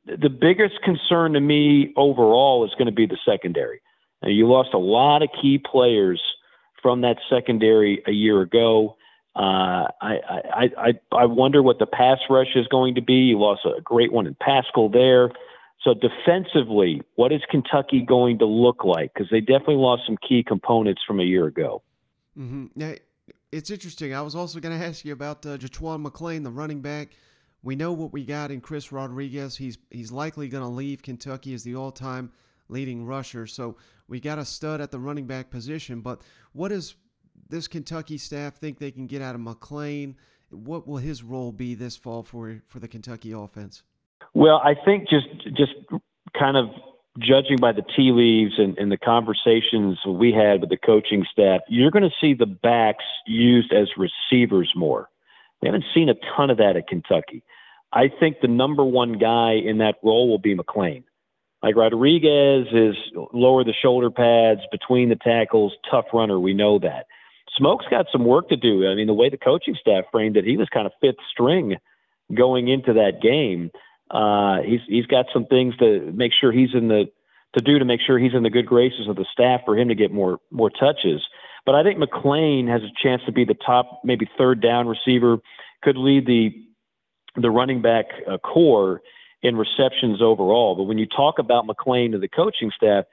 The 0.06 0.28
biggest 0.28 0.82
concern 0.82 1.35
to 1.35 1.40
me 1.40 1.92
overall 1.97 2.64
is 2.64 2.73
going 2.73 2.87
to 2.87 2.92
be 2.92 3.06
the 3.06 3.18
secondary. 3.25 3.80
Now, 4.23 4.28
you 4.28 4.49
lost 4.49 4.71
a 4.75 4.78
lot 4.78 5.23
of 5.23 5.28
key 5.40 5.59
players 5.59 6.21
from 6.82 7.02
that 7.02 7.18
secondary 7.30 8.02
a 8.06 8.12
year 8.12 8.40
ago. 8.40 8.97
Uh, 9.35 9.89
I, 10.01 10.19
I, 10.29 10.71
I, 10.77 10.93
I 11.12 11.25
wonder 11.27 11.62
what 11.62 11.79
the 11.79 11.87
pass 11.87 12.19
rush 12.29 12.55
is 12.55 12.67
going 12.69 12.95
to 12.97 13.03
be. 13.03 13.15
You 13.15 13.39
lost 13.39 13.62
a 13.65 13.81
great 13.81 14.12
one 14.12 14.27
in 14.27 14.35
Paschal 14.35 14.91
there. 14.91 15.31
So 15.83 15.95
defensively, 15.95 17.03
what 17.17 17.33
is 17.33 17.41
Kentucky 17.51 18.05
going 18.07 18.39
to 18.39 18.47
look 18.47 18.85
like? 18.85 19.12
Because 19.15 19.31
they 19.31 19.41
definitely 19.41 19.77
lost 19.77 20.03
some 20.07 20.17
key 20.17 20.45
components 20.47 21.03
from 21.07 21.19
a 21.19 21.25
year 21.25 21.47
ago. 21.47 21.83
Mm-hmm. 22.39 22.67
Now, 22.77 22.95
it's 23.51 23.71
interesting. 23.71 24.15
I 24.15 24.23
was 24.23 24.35
also 24.35 24.61
going 24.61 24.79
to 24.79 24.85
ask 24.85 25.05
you 25.05 25.12
about 25.12 25.45
uh, 25.47 25.57
JuTahn 25.57 26.07
McClain, 26.07 26.45
the 26.45 26.51
running 26.51 26.81
back. 26.81 27.11
We 27.62 27.77
know 27.77 27.93
what 27.93 28.12
we 28.12 28.25
got 28.25 28.51
in 28.51 28.61
Chris 28.61 28.93
Rodriguez. 28.93 29.57
He's 29.57 29.79
he's 29.91 30.11
likely 30.11 30.49
going 30.49 30.65
to 30.65 30.69
leave 30.69 31.03
Kentucky 31.03 31.55
as 31.55 31.62
the 31.62 31.77
all-time 31.77 32.33
leading 32.69 33.07
rusher. 33.07 33.47
So 33.47 33.77
we 34.09 34.19
got 34.19 34.39
a 34.39 34.45
stud 34.45 34.81
at 34.81 34.91
the 34.91 34.99
running 34.99 35.27
back 35.27 35.51
position. 35.51 36.01
But 36.01 36.23
what 36.53 36.69
does 36.69 36.97
this 37.49 37.68
Kentucky 37.68 38.18
staff 38.18 38.54
think 38.54 38.78
they 38.78 38.90
can 38.90 39.06
get 39.06 39.22
out 39.22 39.34
of 39.34 39.40
McClain? 39.40 40.14
What 40.50 40.87
will 40.87 40.99
his 40.99 41.22
role 41.22 41.52
be 41.52 41.75
this 41.75 41.96
fall 41.96 42.22
for 42.22 42.61
for 42.66 42.78
the 42.78 42.88
Kentucky 42.88 43.32
offense? 43.32 43.82
Well, 44.34 44.61
I 44.64 44.75
think 44.84 45.08
just 45.08 45.28
just 45.56 45.72
kind 46.38 46.56
of 46.56 46.66
judging 47.18 47.58
by 47.61 47.72
the 47.72 47.82
tea 47.94 48.11
leaves 48.11 48.54
and, 48.58 48.76
and 48.78 48.90
the 48.90 48.96
conversations 48.96 49.99
we 50.06 50.32
had 50.32 50.61
with 50.61 50.70
the 50.70 50.78
coaching 50.78 51.26
staff, 51.30 51.61
you're 51.68 51.90
going 51.90 52.02
to 52.02 52.11
see 52.20 52.34
the 52.34 52.46
backs 52.46 53.04
used 53.26 53.72
as 53.72 53.88
receivers 53.96 54.72
more. 54.75 55.08
We 55.61 55.68
haven't 55.68 55.84
seen 55.94 56.08
a 56.08 56.14
ton 56.37 56.50
of 56.50 56.56
that 56.56 56.76
at 56.76 56.88
Kentucky. 56.88 57.44
I 57.92 58.08
think 58.08 58.38
the 58.40 58.49
number 58.49 58.82
one 58.82 59.18
guy 59.18 59.52
in 59.52 59.78
that 59.78 59.96
role 60.02 60.28
will 60.28 60.38
be 60.38 60.56
McClain. 60.56 61.04
Like 61.62 61.76
Rodriguez 61.76 62.66
is 62.72 62.96
lower 63.32 63.62
the 63.62 63.75
shoulder 63.80 64.11
pads, 64.11 64.61
between 64.72 65.08
the 65.11 65.16
tackles, 65.16 65.72
tough 65.90 66.06
runner. 66.12 66.40
We 66.40 66.54
know 66.54 66.78
that. 66.80 67.06
Smoke's 67.56 67.87
got 67.90 68.06
some 68.11 68.25
work 68.25 68.49
to 68.49 68.56
do. 68.56 68.88
I 68.88 68.94
mean, 68.94 69.06
the 69.06 69.14
way 69.14 69.28
the 69.28 69.37
coaching 69.37 69.76
staff 69.80 70.04
framed 70.11 70.37
it, 70.37 70.44
he 70.44 70.56
was 70.56 70.68
kind 70.73 70.87
of 70.87 70.92
fifth 71.00 71.16
string 71.30 71.76
going 72.35 72.68
into 72.68 72.94
that 72.94 73.21
game. 73.23 73.71
Uh, 74.11 74.62
he's 74.62 74.80
he's 74.87 75.06
got 75.06 75.26
some 75.32 75.47
things 75.47 75.76
to 75.78 76.12
make 76.12 76.32
sure 76.38 76.52
he's 76.52 76.75
in 76.75 76.88
the 76.88 77.11
to 77.54 77.62
do 77.62 77.78
to 77.78 77.85
make 77.85 78.00
sure 78.00 78.18
he's 78.18 78.35
in 78.35 78.42
the 78.42 78.50
good 78.50 78.66
graces 78.66 79.09
of 79.09 79.16
the 79.16 79.26
staff 79.32 79.61
for 79.64 79.76
him 79.76 79.88
to 79.88 79.94
get 79.94 80.12
more 80.12 80.38
more 80.50 80.71
touches. 80.71 81.23
But 81.64 81.75
I 81.75 81.82
think 81.82 81.99
McClain 81.99 82.68
has 82.68 82.82
a 82.82 82.90
chance 83.02 83.23
to 83.26 83.32
be 83.32 83.44
the 83.44 83.54
top, 83.54 84.00
maybe 84.04 84.28
third 84.37 84.61
down 84.61 84.88
receiver, 84.88 85.38
could 85.82 85.97
lead 85.97 86.26
the 86.26 86.50
the 87.37 87.50
running 87.50 87.80
back 87.80 88.06
uh, 88.30 88.38
core 88.38 89.00
in 89.42 89.56
receptions 89.56 90.21
overall. 90.21 90.75
But 90.76 90.85
when 90.85 90.99
you 90.99 91.06
talk 91.06 91.38
about 91.38 91.66
McClain 91.66 92.12
to 92.12 92.18
the 92.18 92.28
coaching 92.28 92.71
staff, 92.76 93.04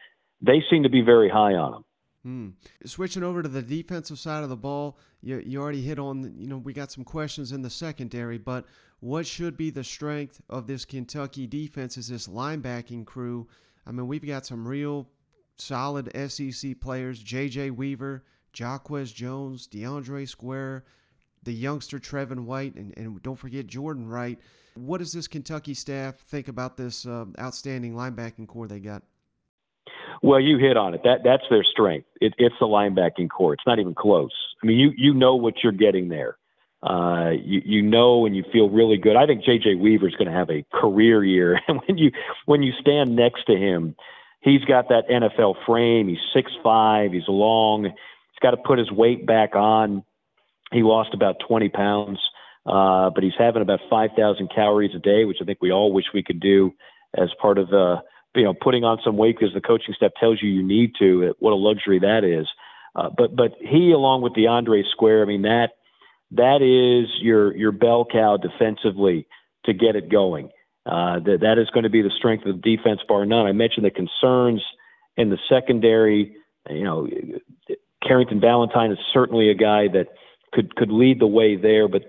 they 0.42 0.64
seem 0.70 0.84
to 0.84 0.90
be 0.90 1.02
very 1.02 1.30
high 1.30 1.56
on 1.56 1.76
him. 1.76 1.84
Hmm. 2.24 2.50
Switching 2.86 3.24
over 3.24 3.42
to 3.42 3.48
the 3.48 3.62
defensive 3.62 4.20
side 4.20 4.44
of 4.44 4.50
the 4.50 4.58
ball, 4.58 4.98
you, 5.22 5.42
you 5.46 5.62
already 5.62 5.82
hit 5.82 6.00
on, 6.00 6.34
you 6.38 6.48
know, 6.48 6.58
we 6.58 6.74
got 6.74 6.92
some 6.92 7.06
questions 7.06 7.52
in 7.52 7.62
the 7.62 7.70
secondary, 7.70 8.38
but 8.38 8.66
what 9.00 9.26
should 9.26 9.56
be 9.56 9.70
the 9.70 9.84
strength 9.84 10.42
of 10.50 10.68
this 10.68 10.84
Kentucky 10.84 11.48
defense 11.48 11.98
is 11.98 12.10
this 12.10 12.28
linebacking 12.28 13.06
crew. 13.06 13.48
I 13.88 13.92
mean, 13.92 14.08
we've 14.08 14.26
got 14.26 14.46
some 14.46 14.68
real 14.68 15.08
solid 15.56 16.12
SEC 16.30 16.80
players 16.82 17.24
J.J. 17.24 17.72
Weaver, 17.72 18.24
Jaquez 18.54 19.14
Jones, 19.14 19.68
DeAndre 19.68 20.28
Square, 20.28 20.84
the 21.44 21.54
youngster 21.54 22.00
Trevin 22.00 22.46
White, 22.46 22.76
and, 22.76 22.94
and 22.98 23.22
don't 23.22 23.38
forget 23.38 23.68
Jordan 23.68 24.08
Wright. 24.08 24.40
What 24.76 24.98
does 24.98 25.14
this 25.14 25.28
Kentucky 25.28 25.74
staff 25.74 26.18
think 26.18 26.48
about 26.48 26.76
this 26.76 27.06
uh, 27.06 27.26
outstanding 27.40 27.94
linebacking 27.94 28.48
core 28.48 28.68
they 28.68 28.80
got? 28.80 29.04
Well, 30.22 30.40
you 30.40 30.58
hit 30.58 30.78
on 30.78 30.94
it. 30.94 31.02
That 31.04 31.20
that's 31.24 31.44
their 31.50 31.64
strength. 31.64 32.08
It, 32.22 32.34
it's 32.38 32.56
the 32.60 32.68
linebacking 32.68 33.30
core. 33.30 33.54
It's 33.54 33.66
not 33.66 33.80
even 33.80 33.96
close. 33.96 34.32
I 34.62 34.68
mean, 34.68 34.78
you 34.78 34.92
you 34.98 35.14
know 35.14 35.36
what 35.36 35.56
you're 35.64 35.72
getting 35.72 36.10
there. 36.10 36.38
Uh, 36.82 37.32
you 37.44 37.62
you 37.66 37.82
know 37.82 38.26
and 38.26 38.36
you 38.36 38.44
feel 38.54 38.70
really 38.70 38.98
good. 38.98 39.16
I 39.16 39.26
think 39.26 39.44
J.J. 39.44 39.76
Weaver 39.76 40.08
is 40.08 40.16
going 40.16 40.32
to 40.32 40.38
have 40.38 40.50
a 40.50 40.66
career 40.74 41.24
year, 41.24 41.60
and 41.68 41.82
when 41.86 41.98
you 41.98 42.12
when 42.46 42.64
you 42.64 42.74
stand 42.80 43.16
next 43.16 43.46
to 43.46 43.56
him, 43.56 43.96
he's 44.42 44.64
got 44.66 44.90
that 44.90 45.10
NFL 45.10 45.56
frame. 45.66 46.08
He's 46.08 46.18
six 46.34 46.52
five. 46.64 47.12
He's 47.12 47.28
long. 47.28 47.84
He's 47.86 48.42
got 48.42 48.52
to 48.52 48.58
put 48.58 48.80
his 48.80 48.92
weight 48.92 49.26
back 49.26 49.56
on. 49.56 50.04
He 50.72 50.84
lost 50.84 51.14
about 51.14 51.38
20 51.48 51.70
pounds, 51.70 52.20
uh, 52.66 53.10
but 53.10 53.24
he's 53.24 53.34
having 53.38 53.62
about 53.62 53.80
5,000 53.90 54.50
calories 54.54 54.96
a 54.96 55.00
day, 55.00 55.26
which 55.26 55.38
I 55.42 55.46
think 55.46 55.60
we 55.62 55.72
all 55.72 55.92
wish 55.92 56.06
we 56.14 56.24
could 56.24 56.40
do 56.40 56.74
as 57.18 57.30
part 57.42 57.58
of 57.58 57.74
uh, 57.74 58.02
you 58.36 58.44
know 58.44 58.54
putting 58.54 58.84
on 58.84 59.00
some 59.04 59.18
weight 59.18 59.38
because 59.40 59.54
the 59.54 59.62
coaching 59.62 59.94
staff 59.96 60.12
tells 60.20 60.42
you 60.42 60.50
you 60.50 60.64
need 60.64 60.94
to. 61.00 61.34
What 61.40 61.52
a 61.52 61.56
luxury 61.56 62.00
that 62.00 62.24
is. 62.24 62.48
Uh, 62.96 63.10
but 63.16 63.36
but 63.36 63.54
he 63.60 63.92
along 63.92 64.22
with 64.22 64.34
DeAndre 64.34 64.84
Square, 64.92 65.24
I 65.24 65.26
mean 65.26 65.44
that 65.44 65.72
that 66.32 66.62
is 66.62 67.10
your 67.22 67.56
your 67.56 67.72
bell 67.72 68.06
cow 68.06 68.38
defensively 68.38 69.28
to 69.66 69.74
get 69.74 69.96
it 69.96 70.10
going. 70.10 70.50
Uh, 70.86 71.20
that 71.20 71.40
that 71.42 71.58
is 71.60 71.70
going 71.72 71.84
to 71.84 71.90
be 71.90 72.02
the 72.02 72.12
strength 72.18 72.46
of 72.46 72.62
the 72.62 72.76
defense, 72.78 73.02
bar 73.08 73.26
none. 73.26 73.46
I 73.46 73.52
mentioned 73.52 73.86
the 73.86 73.92
concerns 73.92 74.64
in 75.18 75.30
the 75.30 75.38
secondary. 75.50 76.36
You 76.70 76.84
know, 76.84 77.08
Carrington 78.06 78.40
Valentine 78.40 78.92
is 78.92 78.98
certainly 79.14 79.50
a 79.50 79.56
guy 79.56 79.88
that 79.90 80.08
could 80.54 80.76
could 80.76 80.92
lead 80.92 81.20
the 81.20 81.28
way 81.28 81.56
there, 81.56 81.88
but 81.88 82.04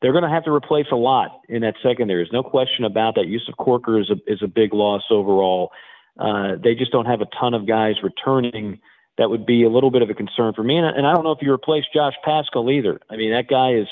they're 0.00 0.12
going 0.12 0.24
to 0.24 0.30
have 0.30 0.44
to 0.44 0.52
replace 0.52 0.86
a 0.92 0.96
lot 0.96 1.40
in 1.48 1.62
that 1.62 1.74
secondary. 1.82 2.22
There's 2.22 2.32
no 2.32 2.42
question 2.42 2.84
about 2.84 3.16
that. 3.16 3.26
Yusuf 3.26 3.54
Corker 3.56 4.00
is 4.00 4.10
a 4.10 4.16
is 4.32 4.42
a 4.42 4.48
big 4.48 4.72
loss 4.72 5.02
overall. 5.10 5.70
Uh, 6.18 6.56
they 6.62 6.74
just 6.74 6.92
don't 6.92 7.06
have 7.06 7.20
a 7.20 7.26
ton 7.38 7.54
of 7.54 7.66
guys 7.66 7.96
returning 8.02 8.80
that 9.18 9.28
would 9.28 9.44
be 9.44 9.64
a 9.64 9.68
little 9.68 9.90
bit 9.90 10.02
of 10.02 10.10
a 10.10 10.14
concern 10.14 10.54
for 10.54 10.62
me. 10.62 10.76
And, 10.76 10.86
and 10.86 11.06
I 11.06 11.14
don't 11.14 11.24
know 11.24 11.32
if 11.32 11.42
you 11.42 11.52
replace 11.52 11.84
Josh 11.94 12.14
Paschal 12.24 12.70
either. 12.70 13.00
I 13.10 13.16
mean, 13.16 13.32
that 13.32 13.48
guy 13.48 13.74
is 13.74 13.86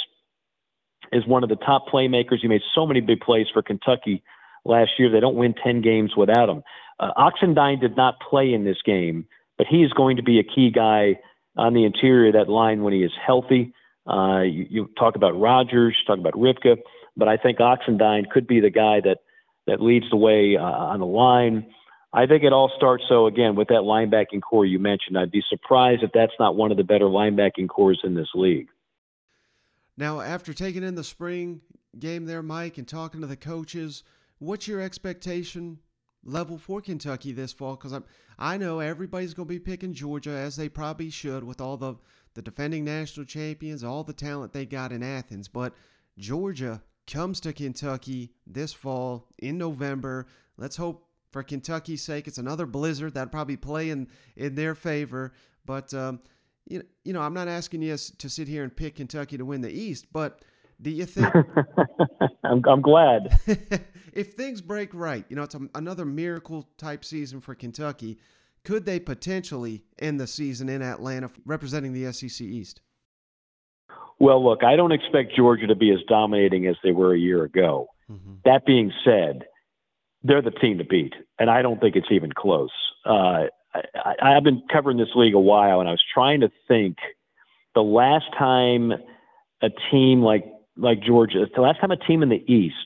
is 1.12 1.26
one 1.26 1.42
of 1.42 1.48
the 1.48 1.56
top 1.56 1.86
playmakers. 1.92 2.38
He 2.40 2.48
made 2.48 2.62
so 2.74 2.86
many 2.86 3.00
big 3.00 3.20
plays 3.20 3.46
for 3.52 3.62
Kentucky 3.62 4.22
last 4.64 4.90
year. 4.98 5.10
They 5.10 5.20
don't 5.20 5.36
win 5.36 5.54
10 5.54 5.80
games 5.80 6.12
without 6.16 6.48
him. 6.48 6.62
Uh, 7.00 7.12
Oxendine 7.16 7.80
did 7.80 7.96
not 7.96 8.16
play 8.28 8.52
in 8.52 8.64
this 8.64 8.78
game, 8.84 9.26
but 9.56 9.66
he 9.66 9.82
is 9.82 9.92
going 9.92 10.16
to 10.16 10.22
be 10.22 10.38
a 10.38 10.42
key 10.42 10.70
guy 10.70 11.18
on 11.56 11.74
the 11.74 11.84
interior 11.84 12.28
of 12.28 12.34
that 12.34 12.52
line 12.52 12.82
when 12.82 12.92
he 12.92 13.02
is 13.02 13.12
healthy. 13.24 13.72
Uh, 14.08 14.42
you, 14.42 14.66
you 14.70 14.90
talk 14.98 15.16
about 15.16 15.38
Rogers, 15.38 15.96
talk 16.06 16.18
about 16.18 16.32
Ripka, 16.32 16.76
but 17.16 17.28
I 17.28 17.36
think 17.36 17.58
Oxendine 17.58 18.28
could 18.30 18.46
be 18.46 18.60
the 18.60 18.70
guy 18.70 19.00
that 19.04 19.18
that 19.66 19.82
leads 19.82 20.06
the 20.08 20.16
way 20.16 20.56
uh, 20.56 20.62
on 20.62 21.00
the 21.00 21.06
line. 21.06 21.66
I 22.12 22.26
think 22.26 22.42
it 22.42 22.54
all 22.54 22.72
starts, 22.74 23.04
so 23.06 23.26
again, 23.26 23.54
with 23.54 23.68
that 23.68 23.82
linebacking 23.82 24.40
core 24.40 24.64
you 24.64 24.78
mentioned. 24.78 25.18
I'd 25.18 25.30
be 25.30 25.42
surprised 25.50 26.02
if 26.02 26.10
that's 26.14 26.32
not 26.40 26.56
one 26.56 26.70
of 26.70 26.78
the 26.78 26.84
better 26.84 27.04
linebacking 27.04 27.68
cores 27.68 28.00
in 28.02 28.14
this 28.14 28.28
league. 28.34 28.68
Now, 29.98 30.20
after 30.20 30.54
taking 30.54 30.82
in 30.82 30.94
the 30.94 31.04
spring 31.04 31.60
game 31.98 32.24
there, 32.24 32.42
Mike, 32.42 32.78
and 32.78 32.88
talking 32.88 33.20
to 33.20 33.26
the 33.26 33.36
coaches, 33.36 34.04
what's 34.38 34.66
your 34.66 34.80
expectation 34.80 35.80
level 36.24 36.56
for 36.56 36.80
Kentucky 36.80 37.32
this 37.32 37.52
fall? 37.52 37.76
Because 37.76 38.00
I 38.38 38.56
know 38.56 38.78
everybody's 38.78 39.34
going 39.34 39.48
to 39.48 39.54
be 39.54 39.58
picking 39.58 39.92
Georgia 39.92 40.30
as 40.30 40.56
they 40.56 40.70
probably 40.70 41.10
should 41.10 41.44
with 41.44 41.60
all 41.60 41.76
the 41.76 41.96
the 42.34 42.42
defending 42.42 42.84
national 42.84 43.26
champions, 43.26 43.84
all 43.84 44.04
the 44.04 44.12
talent 44.12 44.52
they 44.52 44.66
got 44.66 44.92
in 44.92 45.02
Athens. 45.02 45.48
But 45.48 45.74
Georgia 46.16 46.82
comes 47.06 47.40
to 47.40 47.52
Kentucky 47.52 48.32
this 48.46 48.72
fall 48.72 49.26
in 49.38 49.58
November. 49.58 50.26
Let's 50.56 50.76
hope 50.76 51.08
for 51.30 51.42
Kentucky's 51.42 52.02
sake, 52.02 52.26
it's 52.26 52.38
another 52.38 52.66
blizzard 52.66 53.14
that 53.14 53.30
probably 53.30 53.56
play 53.56 53.90
in, 53.90 54.08
in 54.36 54.54
their 54.54 54.74
favor. 54.74 55.32
But 55.64 55.92
um, 55.92 56.20
you 56.66 56.78
know, 56.78 56.84
you 57.04 57.12
know, 57.12 57.20
I'm 57.20 57.34
not 57.34 57.48
asking 57.48 57.82
you 57.82 57.96
to 57.96 58.28
sit 58.28 58.48
here 58.48 58.62
and 58.62 58.74
pick 58.74 58.96
Kentucky 58.96 59.36
to 59.38 59.44
win 59.44 59.60
the 59.60 59.70
East, 59.70 60.06
but 60.12 60.42
do 60.80 60.90
you 60.90 61.06
think? 61.06 61.32
I'm, 62.44 62.62
I'm 62.66 62.82
glad. 62.82 63.38
if 64.12 64.34
things 64.34 64.60
break 64.60 64.94
right, 64.94 65.24
you 65.28 65.36
know, 65.36 65.42
it's 65.42 65.54
a, 65.54 65.60
another 65.74 66.04
miracle 66.04 66.68
type 66.78 67.04
season 67.04 67.40
for 67.40 67.54
Kentucky. 67.54 68.18
Could 68.68 68.84
they 68.84 69.00
potentially 69.00 69.82
end 69.98 70.20
the 70.20 70.26
season 70.26 70.68
in 70.68 70.82
Atlanta 70.82 71.30
representing 71.46 71.94
the 71.94 72.12
SEC 72.12 72.42
East? 72.42 72.82
Well, 74.20 74.44
look, 74.44 74.62
I 74.62 74.76
don't 74.76 74.92
expect 74.92 75.34
Georgia 75.34 75.66
to 75.68 75.74
be 75.74 75.90
as 75.90 76.00
dominating 76.06 76.66
as 76.66 76.76
they 76.84 76.90
were 76.90 77.14
a 77.14 77.18
year 77.18 77.44
ago. 77.44 77.86
Mm-hmm. 78.12 78.32
That 78.44 78.66
being 78.66 78.92
said, 79.06 79.44
they're 80.22 80.42
the 80.42 80.50
team 80.50 80.76
to 80.76 80.84
beat, 80.84 81.14
and 81.38 81.48
I 81.48 81.62
don't 81.62 81.80
think 81.80 81.96
it's 81.96 82.08
even 82.10 82.30
close. 82.30 82.68
Uh, 83.06 83.44
I, 83.74 84.14
I've 84.20 84.44
been 84.44 84.60
covering 84.70 84.98
this 84.98 85.14
league 85.14 85.32
a 85.32 85.40
while, 85.40 85.80
and 85.80 85.88
I 85.88 85.92
was 85.92 86.04
trying 86.12 86.40
to 86.40 86.50
think 86.68 86.98
the 87.74 87.80
last 87.80 88.26
time 88.38 88.92
a 89.62 89.70
team 89.90 90.20
like 90.20 90.44
like 90.76 91.02
Georgia, 91.02 91.46
the 91.54 91.62
last 91.62 91.80
time 91.80 91.90
a 91.90 91.96
team 91.96 92.22
in 92.22 92.28
the 92.28 92.44
East 92.46 92.76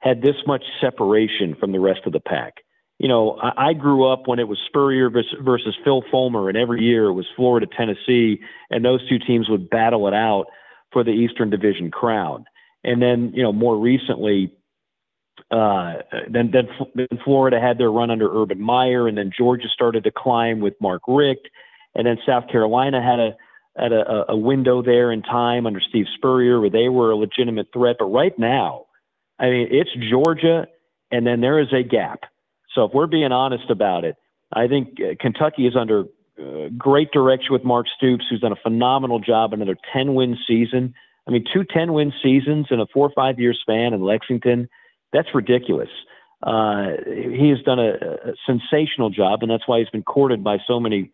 had 0.00 0.20
this 0.20 0.36
much 0.46 0.64
separation 0.82 1.56
from 1.58 1.72
the 1.72 1.80
rest 1.80 2.00
of 2.04 2.12
the 2.12 2.20
pack. 2.20 2.63
You 2.98 3.08
know, 3.08 3.38
I, 3.42 3.68
I 3.68 3.72
grew 3.72 4.06
up 4.06 4.26
when 4.26 4.38
it 4.38 4.48
was 4.48 4.58
Spurrier 4.66 5.10
versus, 5.10 5.34
versus 5.42 5.74
Phil 5.84 6.02
Fulmer, 6.10 6.48
and 6.48 6.56
every 6.56 6.82
year 6.82 7.06
it 7.06 7.12
was 7.14 7.26
Florida, 7.36 7.66
Tennessee, 7.66 8.40
and 8.70 8.84
those 8.84 9.06
two 9.08 9.18
teams 9.18 9.48
would 9.48 9.70
battle 9.70 10.06
it 10.08 10.14
out 10.14 10.46
for 10.92 11.04
the 11.04 11.10
Eastern 11.10 11.50
Division 11.50 11.90
crown. 11.90 12.44
And 12.84 13.02
then, 13.02 13.32
you 13.34 13.42
know, 13.42 13.52
more 13.52 13.76
recently, 13.78 14.52
uh, 15.50 15.94
then, 16.30 16.50
then, 16.52 16.68
then 16.94 17.18
Florida 17.24 17.60
had 17.60 17.78
their 17.78 17.90
run 17.90 18.10
under 18.10 18.30
Urban 18.30 18.60
Meyer, 18.60 19.08
and 19.08 19.18
then 19.18 19.32
Georgia 19.36 19.68
started 19.72 20.04
to 20.04 20.10
climb 20.10 20.60
with 20.60 20.74
Mark 20.80 21.02
Richt, 21.08 21.48
and 21.94 22.06
then 22.06 22.18
South 22.26 22.48
Carolina 22.48 23.02
had 23.02 23.20
a 23.20 23.36
had 23.76 23.92
a, 23.92 24.26
a 24.28 24.36
window 24.36 24.82
there 24.82 25.10
in 25.10 25.22
time 25.22 25.66
under 25.66 25.80
Steve 25.80 26.06
Spurrier 26.14 26.60
where 26.60 26.70
they 26.70 26.88
were 26.88 27.10
a 27.10 27.16
legitimate 27.16 27.66
threat. 27.72 27.96
But 27.98 28.06
right 28.06 28.38
now, 28.38 28.86
I 29.38 29.50
mean, 29.50 29.68
it's 29.70 29.90
Georgia, 30.10 30.68
and 31.10 31.26
then 31.26 31.40
there 31.40 31.58
is 31.58 31.72
a 31.72 31.82
gap. 31.82 32.20
So 32.74 32.84
if 32.84 32.92
we're 32.92 33.06
being 33.06 33.32
honest 33.32 33.70
about 33.70 34.04
it, 34.04 34.16
I 34.52 34.68
think 34.68 34.98
uh, 35.00 35.14
Kentucky 35.20 35.66
is 35.66 35.76
under 35.76 36.04
uh, 36.38 36.68
great 36.76 37.12
direction 37.12 37.52
with 37.52 37.64
Mark 37.64 37.86
Stoops, 37.96 38.24
who's 38.28 38.40
done 38.40 38.52
a 38.52 38.56
phenomenal 38.56 39.20
job. 39.20 39.52
Another 39.52 39.76
10 39.92 40.14
win 40.14 40.36
season. 40.46 40.94
I 41.26 41.30
mean, 41.30 41.44
two 41.52 41.64
10 41.64 41.92
win 41.92 42.12
seasons 42.22 42.66
in 42.70 42.80
a 42.80 42.86
four 42.86 43.06
or 43.06 43.12
five 43.14 43.38
year 43.38 43.54
span 43.54 43.94
in 43.94 44.02
Lexington. 44.02 44.68
That's 45.12 45.28
ridiculous. 45.34 45.88
Uh, 46.42 46.96
he 47.06 47.48
has 47.48 47.62
done 47.64 47.78
a, 47.78 47.92
a 47.92 48.32
sensational 48.44 49.08
job, 49.08 49.42
and 49.42 49.50
that's 49.50 49.66
why 49.66 49.78
he's 49.78 49.88
been 49.88 50.02
courted 50.02 50.44
by 50.44 50.58
so 50.66 50.78
many 50.78 51.10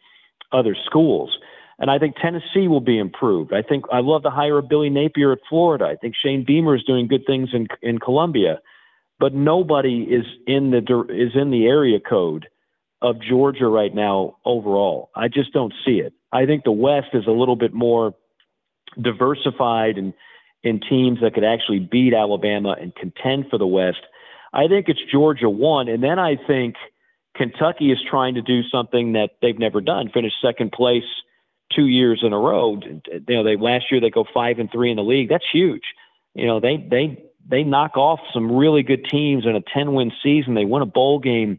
other 0.53 0.75
schools. 0.87 1.39
And 1.79 1.91
I 1.91 1.99
think 1.99 2.17
Tennessee 2.17 2.69
will 2.69 2.81
be 2.81 2.99
improved. 2.99 3.55
I 3.55 3.63
think 3.63 3.85
I 3.93 4.01
love 4.01 4.23
the 4.23 4.31
hire 4.31 4.59
of 4.59 4.69
Billy 4.69 4.91
Napier 4.91 5.33
at 5.33 5.39
Florida. 5.49 5.87
I 5.87 5.97
think 5.97 6.15
Shane 6.21 6.45
Beamer 6.45 6.75
is 6.75 6.83
doing 6.83 7.07
good 7.07 7.25
things 7.27 7.51
in 7.53 7.69
in 7.81 7.99
Columbia, 7.99 8.61
but 9.21 9.35
nobody 9.35 10.03
is 10.03 10.25
in 10.47 10.71
the 10.71 10.79
is 11.11 11.33
in 11.35 11.51
the 11.51 11.67
area 11.67 12.01
code 12.01 12.49
of 13.03 13.21
Georgia 13.21 13.67
right 13.67 13.95
now 13.95 14.39
overall. 14.45 15.11
I 15.15 15.29
just 15.29 15.53
don't 15.53 15.75
see 15.85 16.01
it. 16.01 16.15
I 16.33 16.47
think 16.47 16.65
the 16.65 16.73
West 16.73 17.09
is 17.13 17.27
a 17.27 17.31
little 17.31 17.57
bit 17.57 17.73
more 17.73 18.15
diversified 19.01 19.99
and 19.99 20.15
in, 20.63 20.81
teams 20.81 21.21
that 21.21 21.35
could 21.35 21.45
actually 21.45 21.79
beat 21.79 22.13
Alabama 22.13 22.77
and 22.79 22.95
contend 22.95 23.47
for 23.51 23.59
the 23.59 23.67
West. 23.67 24.01
I 24.53 24.69
think 24.69 24.89
it's 24.89 25.01
Georgia 25.11 25.49
one, 25.49 25.89
and 25.89 26.03
then 26.03 26.19
I 26.19 26.37
think 26.37 26.75
Kentucky 27.37 27.93
is 27.93 27.99
trying 28.11 28.35
to 28.35 28.43
do 28.43 28.63
something 28.65 29.13
that 29.13 29.31
they've 29.43 29.59
never 29.59 29.81
done: 29.81 30.11
finish 30.13 30.33
second 30.43 30.73
place 30.73 31.05
two 31.75 31.87
years 31.87 32.21
in 32.23 32.33
a 32.33 32.39
row. 32.39 32.79
You 32.83 33.23
know, 33.29 33.45
they 33.45 33.57
last 33.57 33.91
year 33.91 34.01
they 34.01 34.11
go 34.11 34.25
five 34.35 34.59
and 34.59 34.71
three 34.73 34.91
in 34.91 34.97
the 34.97 35.05
league. 35.05 35.29
That's 35.29 35.45
huge. 35.53 35.85
You 36.35 36.47
know, 36.47 36.59
they 36.59 36.77
they 36.77 37.30
they 37.51 37.65
knock 37.65 37.97
off 37.97 38.21
some 38.33 38.51
really 38.51 38.83
good 38.83 39.05
teams 39.11 39.45
in 39.47 39.57
a 39.57 39.61
ten 39.61 39.93
win 39.95 40.13
season. 40.23 40.55
They 40.55 40.65
win 40.65 40.83
a 40.83 40.87
bowl 40.87 41.19
game. 41.19 41.59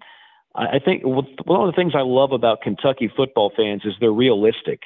I 0.54 0.80
think 0.80 1.04
one 1.04 1.26
of 1.26 1.68
the 1.68 1.76
things 1.76 1.94
I 1.96 2.02
love 2.02 2.34
about 2.34 2.62
Kentucky 2.62 3.10
football 3.16 3.54
fans 3.56 3.84
is 3.86 3.94
they're 4.00 4.12
realistic. 4.12 4.82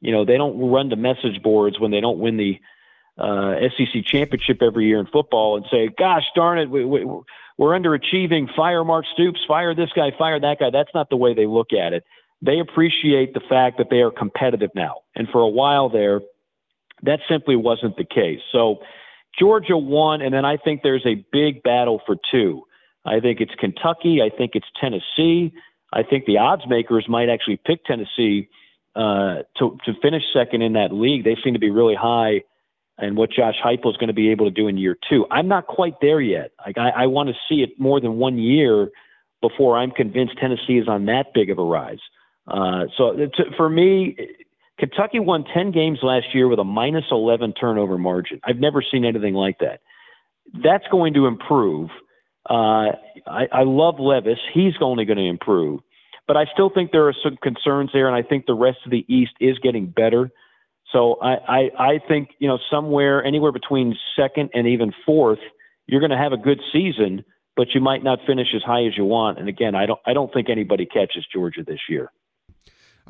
You 0.00 0.12
know, 0.12 0.24
they 0.24 0.38
don't 0.38 0.70
run 0.70 0.88
to 0.90 0.96
message 0.96 1.42
boards 1.42 1.78
when 1.78 1.90
they 1.90 2.00
don't 2.00 2.18
win 2.18 2.38
the 2.38 2.58
uh, 3.18 3.54
SEC 3.76 4.02
championship 4.06 4.62
every 4.62 4.86
year 4.86 4.98
in 4.98 5.06
football 5.06 5.56
and 5.56 5.66
say, 5.70 5.88
"Gosh 5.88 6.24
darn 6.34 6.58
it, 6.58 6.70
we, 6.70 6.84
we, 6.84 7.04
we're 7.04 7.78
underachieving. 7.78 8.54
Fire 8.54 8.84
Mark 8.84 9.04
Stoops. 9.12 9.40
Fire 9.46 9.74
this 9.74 9.90
guy. 9.94 10.10
Fire 10.16 10.40
that 10.40 10.58
guy." 10.58 10.70
That's 10.70 10.94
not 10.94 11.10
the 11.10 11.16
way 11.16 11.34
they 11.34 11.46
look 11.46 11.72
at 11.72 11.92
it 11.92 12.04
they 12.42 12.58
appreciate 12.58 13.34
the 13.34 13.40
fact 13.40 13.78
that 13.78 13.88
they 13.90 14.00
are 14.00 14.10
competitive 14.10 14.70
now. 14.74 14.96
And 15.14 15.28
for 15.28 15.40
a 15.40 15.48
while 15.48 15.88
there, 15.88 16.20
that 17.02 17.20
simply 17.28 17.56
wasn't 17.56 17.96
the 17.96 18.04
case. 18.04 18.40
So 18.52 18.80
Georgia 19.38 19.76
won, 19.76 20.22
and 20.22 20.34
then 20.34 20.44
I 20.44 20.56
think 20.56 20.82
there's 20.82 21.06
a 21.06 21.24
big 21.32 21.62
battle 21.62 22.00
for 22.06 22.16
two. 22.30 22.62
I 23.04 23.20
think 23.20 23.40
it's 23.40 23.54
Kentucky. 23.58 24.20
I 24.22 24.34
think 24.34 24.52
it's 24.54 24.66
Tennessee. 24.80 25.52
I 25.92 26.02
think 26.02 26.26
the 26.26 26.38
odds 26.38 26.62
makers 26.68 27.06
might 27.08 27.28
actually 27.28 27.58
pick 27.64 27.84
Tennessee 27.84 28.48
uh, 28.94 29.42
to 29.58 29.78
to 29.84 29.92
finish 30.02 30.22
second 30.32 30.62
in 30.62 30.74
that 30.74 30.92
league. 30.92 31.24
They 31.24 31.36
seem 31.42 31.54
to 31.54 31.60
be 31.60 31.70
really 31.70 31.94
high, 31.94 32.42
and 32.98 33.16
what 33.16 33.30
Josh 33.30 33.56
Heupel 33.64 33.90
is 33.90 33.96
going 33.96 34.08
to 34.08 34.14
be 34.14 34.30
able 34.30 34.46
to 34.46 34.50
do 34.50 34.68
in 34.68 34.76
year 34.76 34.96
two. 35.08 35.26
I'm 35.30 35.48
not 35.48 35.66
quite 35.66 35.94
there 36.00 36.20
yet. 36.20 36.52
Like 36.64 36.78
I, 36.78 36.90
I 36.90 37.06
want 37.06 37.28
to 37.28 37.34
see 37.48 37.62
it 37.62 37.78
more 37.78 38.00
than 38.00 38.16
one 38.16 38.38
year 38.38 38.90
before 39.40 39.76
I'm 39.78 39.90
convinced 39.90 40.36
Tennessee 40.38 40.78
is 40.78 40.88
on 40.88 41.06
that 41.06 41.32
big 41.32 41.50
of 41.50 41.58
a 41.58 41.64
rise. 41.64 42.00
Uh, 42.46 42.86
so 42.96 43.16
for 43.56 43.70
me, 43.70 44.16
Kentucky 44.80 45.20
won 45.20 45.44
10 45.54 45.72
games 45.72 45.98
last 46.02 46.34
year 46.34 46.48
with 46.48 46.58
a 46.58 46.64
minus 46.64 47.04
11 47.10 47.52
turnover 47.52 47.98
margin. 47.98 48.40
I've 48.42 48.56
never 48.56 48.82
seen 48.82 49.04
anything 49.04 49.34
like 49.34 49.58
that. 49.58 49.80
That's 50.64 50.84
going 50.90 51.14
to 51.14 51.26
improve. 51.26 51.90
Uh, 52.48 52.96
I, 53.26 53.46
I 53.52 53.62
love 53.64 54.00
Levis. 54.00 54.38
He's 54.54 54.72
only 54.80 55.04
going 55.04 55.18
to 55.18 55.28
improve. 55.28 55.80
But 56.26 56.38
I 56.38 56.46
still 56.52 56.70
think 56.70 56.92
there 56.92 57.06
are 57.08 57.14
some 57.22 57.36
concerns 57.42 57.90
there, 57.92 58.08
and 58.08 58.16
I 58.16 58.26
think 58.26 58.46
the 58.46 58.54
rest 58.54 58.78
of 58.86 58.90
the 58.90 59.04
East 59.06 59.32
is 59.38 59.58
getting 59.58 59.86
better. 59.86 60.30
So 60.92 61.16
I, 61.20 61.34
I, 61.34 61.60
I 61.78 61.98
think, 62.08 62.30
you 62.38 62.48
know, 62.48 62.58
somewhere, 62.70 63.22
anywhere 63.22 63.52
between 63.52 63.96
second 64.16 64.50
and 64.54 64.66
even 64.66 64.92
fourth, 65.04 65.38
you're 65.86 66.00
going 66.00 66.10
to 66.10 66.16
have 66.16 66.32
a 66.32 66.36
good 66.36 66.60
season, 66.72 67.24
but 67.54 67.68
you 67.74 67.80
might 67.80 68.02
not 68.02 68.20
finish 68.26 68.48
as 68.54 68.62
high 68.62 68.86
as 68.86 68.96
you 68.96 69.04
want. 69.04 69.38
And 69.38 69.48
again, 69.48 69.74
I 69.74 69.86
don't, 69.86 70.00
I 70.06 70.14
don't 70.14 70.32
think 70.32 70.48
anybody 70.48 70.86
catches 70.86 71.26
Georgia 71.32 71.62
this 71.64 71.80
year. 71.88 72.10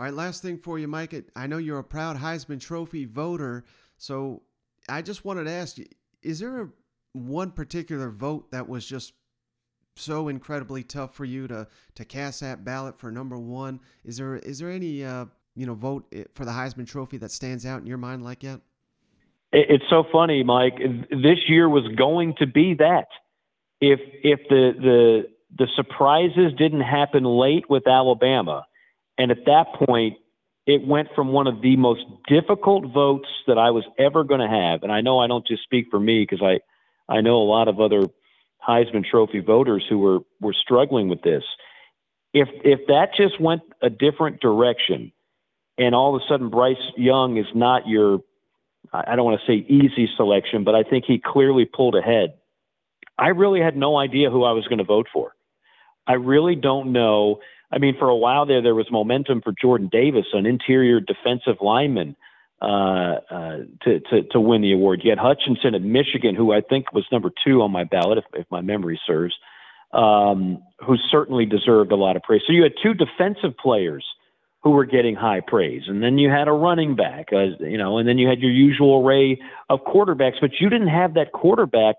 All 0.01 0.05
right, 0.05 0.15
last 0.15 0.41
thing 0.41 0.57
for 0.57 0.79
you, 0.79 0.89
Mike. 0.89 1.15
I 1.37 1.47
know 1.47 1.59
you're 1.59 1.79
a 1.79 1.85
proud 1.85 2.17
Heisman 2.17 2.59
Trophy 2.59 3.05
voter, 3.05 3.67
so 3.99 4.41
I 4.89 5.03
just 5.03 5.27
wanted 5.27 5.45
to 5.45 5.51
ask 5.51 5.77
you: 5.77 5.85
Is 6.23 6.39
there 6.39 6.63
a, 6.63 6.69
one 7.13 7.51
particular 7.51 8.09
vote 8.09 8.51
that 8.51 8.67
was 8.67 8.87
just 8.87 9.13
so 9.97 10.29
incredibly 10.29 10.83
tough 10.83 11.15
for 11.15 11.27
you 11.27 11.47
to 11.49 11.69
to 11.97 12.05
cast 12.07 12.41
that 12.41 12.65
ballot 12.65 12.99
for 12.99 13.13
number 13.13 13.39
one? 13.39 13.79
Is 14.03 14.17
there 14.17 14.37
is 14.37 14.61
there 14.61 14.71
any 14.71 15.05
uh, 15.05 15.27
you 15.55 15.67
know 15.67 15.75
vote 15.75 16.07
eh, 16.15 16.25
for 16.33 16.47
the 16.47 16.53
Heisman 16.53 16.89
Trophy 16.89 17.19
that 17.19 17.31
stands 17.31 17.67
out 17.67 17.83
in 17.83 17.87
your 17.87 17.99
mind 17.99 18.25
like 18.25 18.43
yet? 18.43 18.61
It's 19.53 19.85
so 19.91 20.05
funny, 20.11 20.43
Mike. 20.43 20.79
This 21.11 21.41
year 21.47 21.69
was 21.69 21.87
going 21.99 22.37
to 22.39 22.47
be 22.47 22.73
that. 22.79 23.09
If 23.83 24.01
if 24.25 24.41
the 24.49 24.73
the 24.81 25.23
the 25.59 25.69
surprises 25.77 26.55
didn't 26.57 26.81
happen 26.81 27.25
late 27.25 27.69
with 27.69 27.87
Alabama, 27.87 28.65
and 29.21 29.31
at 29.31 29.45
that 29.45 29.67
point, 29.75 30.17
it 30.67 30.87
went 30.87 31.09
from 31.15 31.29
one 31.29 31.47
of 31.47 31.61
the 31.61 31.77
most 31.77 32.01
difficult 32.27 32.87
votes 32.87 33.29
that 33.47 33.59
I 33.59 33.71
was 33.71 33.85
ever 33.99 34.25
going 34.25 34.41
to 34.41 34.49
have. 34.49 34.83
And 34.83 34.91
I 34.91 35.03
know 35.03 35.19
I 35.19 35.27
don't 35.27 35.47
just 35.47 35.63
speak 35.63 35.89
for 35.91 36.01
me 36.01 36.23
because 36.23 36.43
I, 36.43 36.61
I 37.13 37.21
know 37.21 37.37
a 37.37 37.45
lot 37.45 37.69
of 37.69 37.81
other 37.81 38.05
Heisman 38.67 39.05
Trophy 39.05 39.41
voters 39.41 39.85
who 39.87 39.99
were, 39.99 40.21
were 40.41 40.55
struggling 40.55 41.11
with 41.11 41.21
this. 41.21 41.43
If, 42.33 42.49
if 42.65 42.87
that 42.87 43.11
just 43.15 43.39
went 43.39 43.61
a 43.83 43.91
different 43.91 44.41
direction 44.41 45.13
and 45.77 45.95
all 45.95 46.17
of 46.17 46.23
a 46.23 46.25
sudden 46.27 46.49
Bryce 46.49 46.77
Young 46.97 47.37
is 47.37 47.47
not 47.55 47.87
your, 47.87 48.21
I 48.91 49.17
don't 49.17 49.27
want 49.27 49.39
to 49.39 49.47
say 49.47 49.67
easy 49.69 50.09
selection, 50.17 50.65
but 50.65 50.75
I 50.75 50.83
think 50.83 51.05
he 51.07 51.21
clearly 51.23 51.67
pulled 51.67 51.95
ahead. 51.95 52.39
I 53.19 53.29
really 53.29 53.61
had 53.61 53.77
no 53.77 53.99
idea 53.99 54.31
who 54.31 54.45
I 54.45 54.53
was 54.53 54.67
going 54.67 54.79
to 54.79 54.85
vote 54.85 55.09
for. 55.13 55.35
I 56.07 56.15
really 56.15 56.55
don't 56.55 56.93
know 56.93 57.41
I 57.73 57.79
mean, 57.79 57.97
for 57.99 58.09
a 58.09 58.17
while 58.17 58.47
there, 58.47 58.63
there 58.63 58.75
was 58.75 58.87
momentum 58.91 59.43
for 59.43 59.53
Jordan 59.61 59.89
Davis, 59.91 60.27
an 60.33 60.47
interior 60.47 61.01
defensive 61.01 61.57
lineman, 61.61 62.17
uh, 62.63 63.21
uh, 63.31 63.57
to, 63.85 64.01
to, 64.01 64.23
to 64.33 64.41
win 64.41 64.61
the 64.61 64.73
award. 64.73 65.01
You 65.03 65.11
had 65.11 65.19
Hutchinson 65.19 65.75
at 65.75 65.83
Michigan, 65.83 66.35
who 66.35 66.53
I 66.53 66.61
think 66.61 66.93
was 66.93 67.07
number 67.11 67.31
two 67.45 67.63
on 67.63 67.71
my 67.71 67.85
ballot, 67.85 68.19
if, 68.19 68.25
if 68.35 68.47
my 68.51 68.61
memory 68.61 69.01
serves, 69.07 69.35
um, 69.93 70.63
who 70.85 70.97
certainly 71.11 71.47
deserved 71.47 71.91
a 71.91 71.97
lot 71.97 72.17
of 72.17 72.23
praise. 72.23 72.43
So 72.47 72.53
you 72.53 72.63
had 72.63 72.73
two 72.83 72.93
defensive 72.93 73.57
players 73.57 74.05
who 74.63 74.71
were 74.73 74.85
getting 74.85 75.15
high 75.15 75.41
praise, 75.41 75.85
and 75.87 76.03
then 76.03 76.19
you 76.19 76.29
had 76.29 76.49
a 76.49 76.53
running 76.53 76.97
back, 76.97 77.29
uh, 77.33 77.57
you 77.61 77.79
know, 77.79 77.97
and 77.97 78.07
then 78.07 78.19
you 78.19 78.29
had 78.29 78.41
your 78.41 78.51
usual 78.51 79.03
array 79.03 79.41
of 79.71 79.81
quarterbacks, 79.87 80.39
but 80.41 80.51
you 80.61 80.69
didn't 80.69 80.89
have 80.89 81.15
that 81.15 81.33
quarterback 81.33 81.97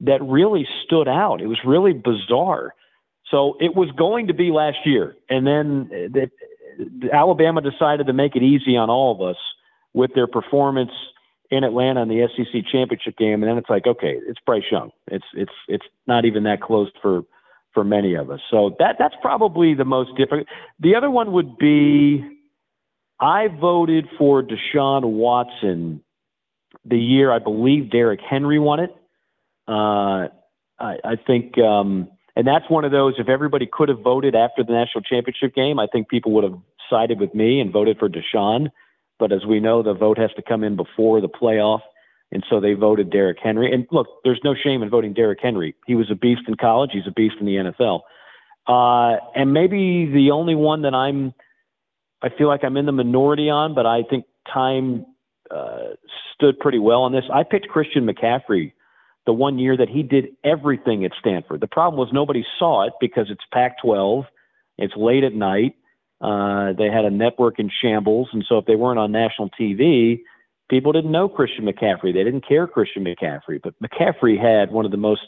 that 0.00 0.22
really 0.22 0.66
stood 0.84 1.08
out. 1.08 1.40
It 1.40 1.48
was 1.48 1.58
really 1.66 1.92
bizarre. 1.92 2.72
So 3.30 3.56
it 3.60 3.74
was 3.74 3.90
going 3.92 4.28
to 4.28 4.34
be 4.34 4.50
last 4.50 4.78
year, 4.84 5.14
and 5.28 5.46
then 5.46 5.88
the, 5.90 6.30
the 6.78 7.12
Alabama 7.12 7.60
decided 7.60 8.06
to 8.06 8.12
make 8.12 8.36
it 8.36 8.42
easy 8.42 8.76
on 8.76 8.88
all 8.88 9.12
of 9.12 9.20
us 9.20 9.36
with 9.92 10.14
their 10.14 10.26
performance 10.26 10.92
in 11.50 11.64
Atlanta 11.64 12.02
in 12.02 12.08
the 12.08 12.28
SEC 12.36 12.62
championship 12.70 13.16
game, 13.16 13.42
and 13.42 13.44
then 13.44 13.58
it's 13.58 13.70
like, 13.70 13.86
okay, 13.86 14.18
it's 14.26 14.38
Bryce 14.44 14.64
Young. 14.70 14.90
It's 15.06 15.24
it's 15.34 15.52
it's 15.66 15.86
not 16.06 16.24
even 16.24 16.44
that 16.44 16.60
close 16.60 16.90
for 17.02 17.22
for 17.74 17.84
many 17.84 18.14
of 18.14 18.30
us. 18.30 18.40
So 18.50 18.76
that 18.78 18.96
that's 18.98 19.14
probably 19.20 19.74
the 19.74 19.84
most 19.84 20.10
difficult. 20.16 20.46
The 20.80 20.94
other 20.94 21.10
one 21.10 21.32
would 21.32 21.58
be 21.58 22.24
I 23.20 23.48
voted 23.48 24.08
for 24.18 24.42
Deshaun 24.42 25.04
Watson 25.04 26.02
the 26.84 26.98
year 26.98 27.32
I 27.32 27.38
believe 27.38 27.90
Derrick 27.90 28.20
Henry 28.20 28.58
won 28.58 28.80
it. 28.80 28.90
Uh, 29.66 30.28
I, 30.78 30.96
I 31.04 31.16
think 31.26 31.58
um, 31.58 32.08
and 32.38 32.46
that's 32.46 32.70
one 32.70 32.84
of 32.84 32.92
those, 32.92 33.14
if 33.18 33.28
everybody 33.28 33.66
could 33.66 33.88
have 33.88 33.98
voted 33.98 34.36
after 34.36 34.62
the 34.62 34.72
national 34.72 35.02
championship 35.02 35.56
game, 35.56 35.80
I 35.80 35.88
think 35.88 36.08
people 36.08 36.30
would 36.32 36.44
have 36.44 36.56
sided 36.88 37.18
with 37.18 37.34
me 37.34 37.58
and 37.58 37.72
voted 37.72 37.98
for 37.98 38.08
Deshaun. 38.08 38.68
But 39.18 39.32
as 39.32 39.44
we 39.44 39.58
know, 39.58 39.82
the 39.82 39.92
vote 39.92 40.18
has 40.18 40.30
to 40.36 40.42
come 40.42 40.62
in 40.62 40.76
before 40.76 41.20
the 41.20 41.28
playoff. 41.28 41.80
And 42.30 42.44
so 42.48 42.60
they 42.60 42.74
voted 42.74 43.10
Derrick 43.10 43.38
Henry. 43.42 43.74
And 43.74 43.88
look, 43.90 44.06
there's 44.22 44.38
no 44.44 44.54
shame 44.54 44.84
in 44.84 44.88
voting 44.88 45.14
Derrick 45.14 45.40
Henry. 45.42 45.74
He 45.88 45.96
was 45.96 46.12
a 46.12 46.14
beast 46.14 46.42
in 46.46 46.54
college. 46.54 46.90
He's 46.92 47.08
a 47.08 47.10
beast 47.10 47.34
in 47.40 47.46
the 47.46 47.72
NFL. 47.72 48.02
Uh, 48.68 49.18
and 49.34 49.52
maybe 49.52 50.06
the 50.06 50.30
only 50.30 50.54
one 50.54 50.82
that 50.82 50.94
I'm, 50.94 51.34
I 52.22 52.28
feel 52.28 52.46
like 52.46 52.62
I'm 52.62 52.76
in 52.76 52.86
the 52.86 52.92
minority 52.92 53.50
on, 53.50 53.74
but 53.74 53.84
I 53.84 54.04
think 54.08 54.26
time 54.52 55.06
uh, 55.50 55.94
stood 56.36 56.60
pretty 56.60 56.78
well 56.78 57.02
on 57.02 57.10
this. 57.10 57.24
I 57.34 57.42
picked 57.42 57.66
Christian 57.66 58.06
McCaffrey 58.06 58.74
the 59.28 59.32
one 59.34 59.58
year 59.58 59.76
that 59.76 59.90
he 59.90 60.02
did 60.02 60.28
everything 60.42 61.04
at 61.04 61.10
Stanford. 61.20 61.60
The 61.60 61.66
problem 61.66 62.00
was 62.00 62.08
nobody 62.14 62.46
saw 62.58 62.86
it 62.86 62.94
because 62.98 63.26
it's 63.28 63.44
Pac 63.52 63.76
12, 63.82 64.24
it's 64.78 64.94
late 64.96 65.22
at 65.22 65.34
night. 65.34 65.76
Uh, 66.18 66.72
they 66.72 66.86
had 66.86 67.04
a 67.04 67.10
network 67.10 67.58
in 67.58 67.70
shambles, 67.82 68.28
and 68.32 68.42
so 68.48 68.56
if 68.56 68.64
they 68.64 68.74
weren't 68.74 68.98
on 68.98 69.12
national 69.12 69.50
TV, 69.50 70.20
people 70.70 70.92
didn't 70.92 71.12
know 71.12 71.28
Christian 71.28 71.66
McCaffrey. 71.66 72.14
They 72.14 72.24
didn't 72.24 72.48
care 72.48 72.66
Christian 72.66 73.04
McCaffrey, 73.04 73.60
but 73.62 73.74
McCaffrey 73.82 74.40
had 74.40 74.72
one 74.72 74.86
of 74.86 74.92
the 74.92 74.96
most 74.96 75.26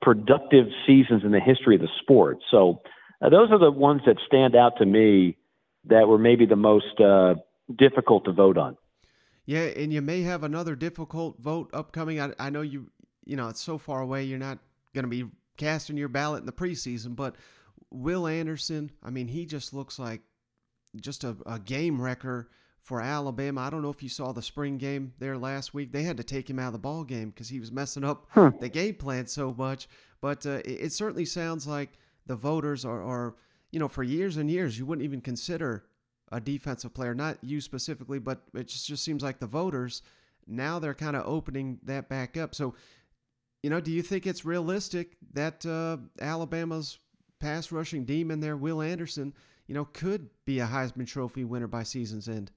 productive 0.00 0.68
seasons 0.86 1.22
in 1.22 1.30
the 1.30 1.38
history 1.38 1.74
of 1.74 1.82
the 1.82 1.90
sport. 2.00 2.38
So 2.50 2.80
uh, 3.20 3.28
those 3.28 3.50
are 3.50 3.58
the 3.58 3.70
ones 3.70 4.00
that 4.06 4.16
stand 4.26 4.56
out 4.56 4.78
to 4.78 4.86
me 4.86 5.36
that 5.84 6.08
were 6.08 6.18
maybe 6.18 6.46
the 6.46 6.56
most 6.56 6.98
uh, 7.04 7.34
difficult 7.76 8.24
to 8.24 8.32
vote 8.32 8.56
on. 8.56 8.78
Yeah, 9.46 9.60
and 9.60 9.92
you 9.92 10.02
may 10.02 10.22
have 10.22 10.42
another 10.42 10.74
difficult 10.74 11.38
vote 11.38 11.70
upcoming. 11.72 12.20
I, 12.20 12.30
I 12.38 12.50
know 12.50 12.62
you, 12.62 12.90
you 13.26 13.36
know, 13.36 13.48
it's 13.48 13.60
so 13.60 13.76
far 13.76 14.00
away. 14.00 14.24
You're 14.24 14.38
not 14.38 14.58
going 14.94 15.04
to 15.04 15.08
be 15.08 15.24
casting 15.56 15.96
your 15.96 16.08
ballot 16.08 16.40
in 16.40 16.46
the 16.46 16.52
preseason, 16.52 17.14
but 17.14 17.36
Will 17.90 18.26
Anderson, 18.26 18.90
I 19.02 19.10
mean, 19.10 19.28
he 19.28 19.44
just 19.44 19.74
looks 19.74 19.98
like 19.98 20.22
just 21.00 21.24
a, 21.24 21.36
a 21.44 21.58
game 21.58 22.00
wrecker 22.00 22.48
for 22.80 23.00
Alabama. 23.00 23.62
I 23.62 23.70
don't 23.70 23.82
know 23.82 23.90
if 23.90 24.02
you 24.02 24.08
saw 24.08 24.32
the 24.32 24.42
spring 24.42 24.78
game 24.78 25.12
there 25.18 25.36
last 25.36 25.74
week. 25.74 25.92
They 25.92 26.04
had 26.04 26.16
to 26.18 26.24
take 26.24 26.48
him 26.48 26.58
out 26.58 26.68
of 26.68 26.72
the 26.74 26.78
ball 26.78 27.04
game 27.04 27.30
because 27.30 27.48
he 27.48 27.60
was 27.60 27.72
messing 27.72 28.04
up 28.04 28.26
huh. 28.30 28.52
the 28.60 28.68
game 28.68 28.94
plan 28.94 29.26
so 29.26 29.52
much. 29.56 29.88
But 30.20 30.46
uh, 30.46 30.62
it, 30.64 30.78
it, 30.80 30.92
certainly 30.92 31.24
sounds 31.24 31.66
like 31.66 31.90
the 32.26 32.36
voters 32.36 32.84
are, 32.84 33.02
are, 33.02 33.34
you 33.72 33.80
know, 33.80 33.88
for 33.88 34.02
years 34.02 34.36
and 34.36 34.50
years, 34.50 34.78
you 34.78 34.86
wouldn't 34.86 35.04
even 35.04 35.20
consider 35.20 35.84
a 36.32 36.40
defensive 36.40 36.94
player, 36.94 37.14
not 37.14 37.38
you 37.42 37.60
specifically, 37.60 38.18
but 38.18 38.42
it 38.54 38.68
just, 38.68 38.86
just 38.86 39.04
seems 39.04 39.22
like 39.22 39.40
the 39.40 39.46
voters 39.46 40.02
now 40.46 40.78
they're 40.78 40.94
kind 40.94 41.16
of 41.16 41.26
opening 41.26 41.78
that 41.82 42.08
back 42.08 42.36
up. 42.36 42.54
So, 42.54 42.74
you 43.66 43.70
know, 43.70 43.80
do 43.80 43.90
you 43.90 44.00
think 44.00 44.28
it's 44.28 44.44
realistic 44.44 45.16
that 45.32 45.66
uh, 45.66 45.96
Alabama's 46.24 47.00
pass 47.40 47.72
rushing 47.72 48.04
demon 48.04 48.38
there, 48.38 48.56
Will 48.56 48.80
Anderson, 48.80 49.34
you 49.66 49.74
know, 49.74 49.86
could 49.86 50.30
be 50.44 50.60
a 50.60 50.66
Heisman 50.66 51.08
Trophy 51.08 51.42
winner 51.42 51.66
by 51.66 51.82
season's 51.82 52.28
end? 52.28 52.52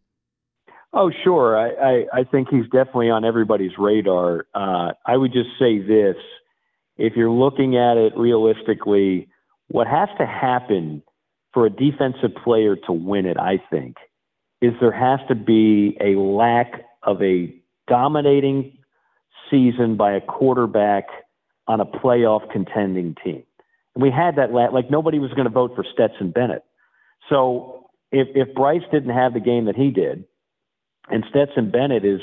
Oh, 0.93 1.09
sure. 1.23 1.57
I, 1.57 1.69
I, 1.69 2.19
I 2.19 2.23
think 2.25 2.49
he's 2.49 2.65
definitely 2.65 3.09
on 3.09 3.25
everybody's 3.25 3.71
radar. 3.79 4.45
Uh, 4.53 4.91
I 5.03 5.17
would 5.17 5.33
just 5.33 5.49
say 5.57 5.79
this 5.79 6.15
if 6.97 7.13
you're 7.15 7.31
looking 7.31 7.75
at 7.75 7.97
it 7.97 8.13
realistically, 8.15 9.29
what 9.69 9.87
has 9.87 10.09
to 10.19 10.27
happen 10.27 11.01
for 11.55 11.65
a 11.65 11.71
defensive 11.71 12.35
player 12.43 12.75
to 12.85 12.93
win 12.93 13.25
it, 13.25 13.37
I 13.39 13.59
think, 13.71 13.95
is 14.61 14.73
there 14.79 14.91
has 14.91 15.27
to 15.27 15.33
be 15.33 15.97
a 15.99 16.19
lack 16.19 16.85
of 17.01 17.19
a 17.23 17.51
dominating 17.87 18.77
season 19.49 19.97
by 19.97 20.13
a 20.13 20.21
quarterback 20.21 21.05
on 21.67 21.79
a 21.79 21.85
playoff 21.85 22.51
contending 22.51 23.15
team. 23.23 23.43
And 23.95 24.03
we 24.03 24.11
had 24.11 24.35
that, 24.37 24.53
last, 24.53 24.73
like 24.73 24.89
nobody 24.89 25.19
was 25.19 25.31
going 25.31 25.45
to 25.45 25.49
vote 25.51 25.75
for 25.75 25.85
Stetson 25.93 26.31
Bennett. 26.31 26.63
So 27.29 27.89
if, 28.11 28.27
if 28.35 28.53
Bryce 28.55 28.81
didn't 28.91 29.13
have 29.13 29.33
the 29.33 29.39
game 29.39 29.65
that 29.65 29.75
he 29.75 29.91
did, 29.91 30.25
and 31.09 31.23
Stetson 31.29 31.71
Bennett 31.71 32.05
is 32.05 32.21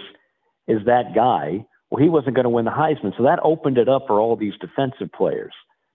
is 0.69 0.85
that 0.87 1.15
guy. 1.15 1.65
Well, 1.91 2.03
he 2.03 2.09
wasn't 2.09 2.35
going 2.35 2.45
to 2.45 2.51
win 2.51 2.65
the 2.65 2.73
Heisman, 2.73 3.17
so 3.17 3.23
that 3.23 3.39
opened 3.45 3.79
it 3.79 3.89
up 3.89 4.07
for 4.09 4.19
all 4.21 4.37
these 4.37 4.55
defensive 4.61 5.13
players. 5.13 5.53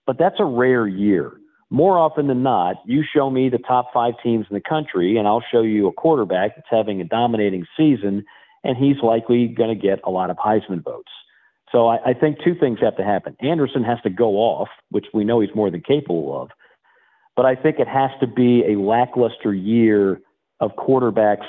But 0.07 0.17
that's 0.17 0.39
a 0.39 0.45
rare 0.45 0.87
year. 0.87 1.33
More 1.69 1.97
often 1.97 2.27
than 2.27 2.43
not, 2.43 2.77
you 2.85 3.03
show 3.03 3.29
me 3.29 3.49
the 3.49 3.57
top 3.57 3.93
five 3.93 4.13
teams 4.23 4.45
in 4.49 4.53
the 4.53 4.61
country, 4.61 5.17
and 5.17 5.27
I'll 5.27 5.43
show 5.51 5.61
you 5.61 5.87
a 5.87 5.93
quarterback 5.93 6.55
that's 6.55 6.67
having 6.69 7.01
a 7.01 7.05
dominating 7.05 7.65
season, 7.77 8.25
and 8.63 8.77
he's 8.77 8.97
likely 9.01 9.47
going 9.47 9.69
to 9.69 9.81
get 9.81 9.99
a 10.03 10.09
lot 10.09 10.29
of 10.29 10.37
Heisman 10.37 10.83
votes. 10.83 11.11
So 11.71 11.87
I, 11.87 12.09
I 12.09 12.13
think 12.13 12.37
two 12.43 12.55
things 12.55 12.79
have 12.81 12.97
to 12.97 13.03
happen. 13.03 13.35
Anderson 13.41 13.83
has 13.83 13.97
to 14.03 14.09
go 14.09 14.35
off, 14.37 14.69
which 14.89 15.05
we 15.13 15.23
know 15.23 15.39
he's 15.39 15.55
more 15.55 15.71
than 15.71 15.81
capable 15.81 16.41
of, 16.41 16.49
but 17.35 17.45
I 17.45 17.55
think 17.55 17.79
it 17.79 17.87
has 17.87 18.11
to 18.19 18.27
be 18.27 18.63
a 18.67 18.79
lackluster 18.79 19.53
year 19.53 20.21
of 20.59 20.71
quarterbacks 20.77 21.47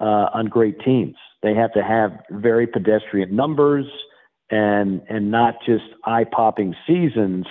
uh, 0.00 0.28
on 0.34 0.46
great 0.46 0.80
teams. 0.80 1.14
They 1.42 1.54
have 1.54 1.72
to 1.74 1.82
have 1.82 2.12
very 2.30 2.66
pedestrian 2.66 3.34
numbers 3.34 3.86
and 4.50 5.00
and 5.08 5.30
not 5.30 5.54
just 5.64 5.84
eye 6.04 6.24
popping 6.24 6.74
seasons 6.86 7.46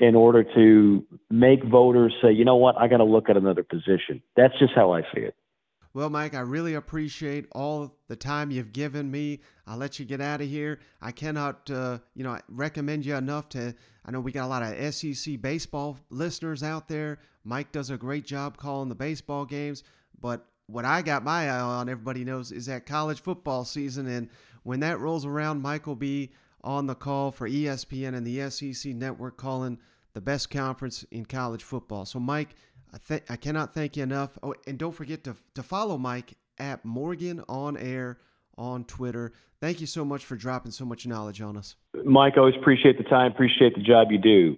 in 0.00 0.14
order 0.14 0.42
to 0.42 1.04
make 1.30 1.62
voters 1.64 2.12
say, 2.22 2.32
you 2.32 2.44
know 2.44 2.56
what, 2.56 2.76
I 2.76 2.88
got 2.88 2.96
to 2.96 3.04
look 3.04 3.30
at 3.30 3.36
another 3.36 3.62
position. 3.62 4.22
That's 4.36 4.58
just 4.58 4.72
how 4.74 4.92
I 4.92 5.02
see 5.14 5.20
it. 5.20 5.34
Well, 5.94 6.08
Mike, 6.08 6.34
I 6.34 6.40
really 6.40 6.74
appreciate 6.74 7.46
all 7.52 7.98
the 8.08 8.16
time 8.16 8.50
you've 8.50 8.72
given 8.72 9.10
me. 9.10 9.40
I'll 9.66 9.76
let 9.76 9.98
you 9.98 10.06
get 10.06 10.22
out 10.22 10.40
of 10.40 10.48
here. 10.48 10.80
I 11.02 11.12
cannot, 11.12 11.70
uh, 11.70 11.98
you 12.14 12.24
know, 12.24 12.38
recommend 12.48 13.04
you 13.04 13.14
enough 13.14 13.50
to. 13.50 13.74
I 14.04 14.10
know 14.10 14.20
we 14.20 14.32
got 14.32 14.46
a 14.46 14.48
lot 14.48 14.62
of 14.62 14.94
SEC 14.94 15.40
baseball 15.42 15.98
listeners 16.08 16.62
out 16.62 16.88
there. 16.88 17.18
Mike 17.44 17.72
does 17.72 17.90
a 17.90 17.98
great 17.98 18.24
job 18.24 18.56
calling 18.56 18.88
the 18.88 18.94
baseball 18.94 19.44
games, 19.44 19.82
but 20.18 20.46
what 20.66 20.86
I 20.86 21.02
got 21.02 21.24
my 21.24 21.50
eye 21.50 21.60
on, 21.60 21.90
everybody 21.90 22.24
knows, 22.24 22.52
is 22.52 22.66
that 22.66 22.86
college 22.86 23.20
football 23.20 23.64
season. 23.64 24.06
And 24.06 24.30
when 24.62 24.80
that 24.80 24.98
rolls 24.98 25.26
around, 25.26 25.60
Mike 25.60 25.86
will 25.86 25.96
be 25.96 26.32
on 26.64 26.86
the 26.86 26.94
call 26.94 27.30
for 27.32 27.48
ESPN 27.48 28.14
and 28.14 28.26
the 28.26 28.48
SEC 28.48 28.94
network 28.94 29.36
calling 29.36 29.78
the 30.14 30.20
best 30.20 30.50
conference 30.50 31.04
in 31.10 31.26
college 31.26 31.62
football. 31.62 32.04
So, 32.04 32.18
Mike, 32.18 32.54
I, 32.92 32.98
th- 33.06 33.24
I 33.30 33.36
cannot 33.36 33.74
thank 33.74 33.96
you 33.96 34.02
enough. 34.02 34.38
Oh, 34.42 34.54
and 34.66 34.78
don't 34.78 34.92
forget 34.92 35.24
to, 35.24 35.36
to 35.54 35.62
follow 35.62 35.96
Mike 35.96 36.34
at 36.58 36.84
Morgan 36.84 37.42
on 37.48 37.76
Air 37.76 38.18
on 38.58 38.84
Twitter. 38.84 39.32
Thank 39.60 39.80
you 39.80 39.86
so 39.86 40.04
much 40.04 40.24
for 40.24 40.36
dropping 40.36 40.72
so 40.72 40.84
much 40.84 41.06
knowledge 41.06 41.40
on 41.40 41.56
us. 41.56 41.76
Mike, 42.04 42.34
always 42.36 42.54
appreciate 42.60 42.98
the 42.98 43.04
time, 43.04 43.32
appreciate 43.32 43.74
the 43.74 43.82
job 43.82 44.08
you 44.10 44.18
do. 44.18 44.56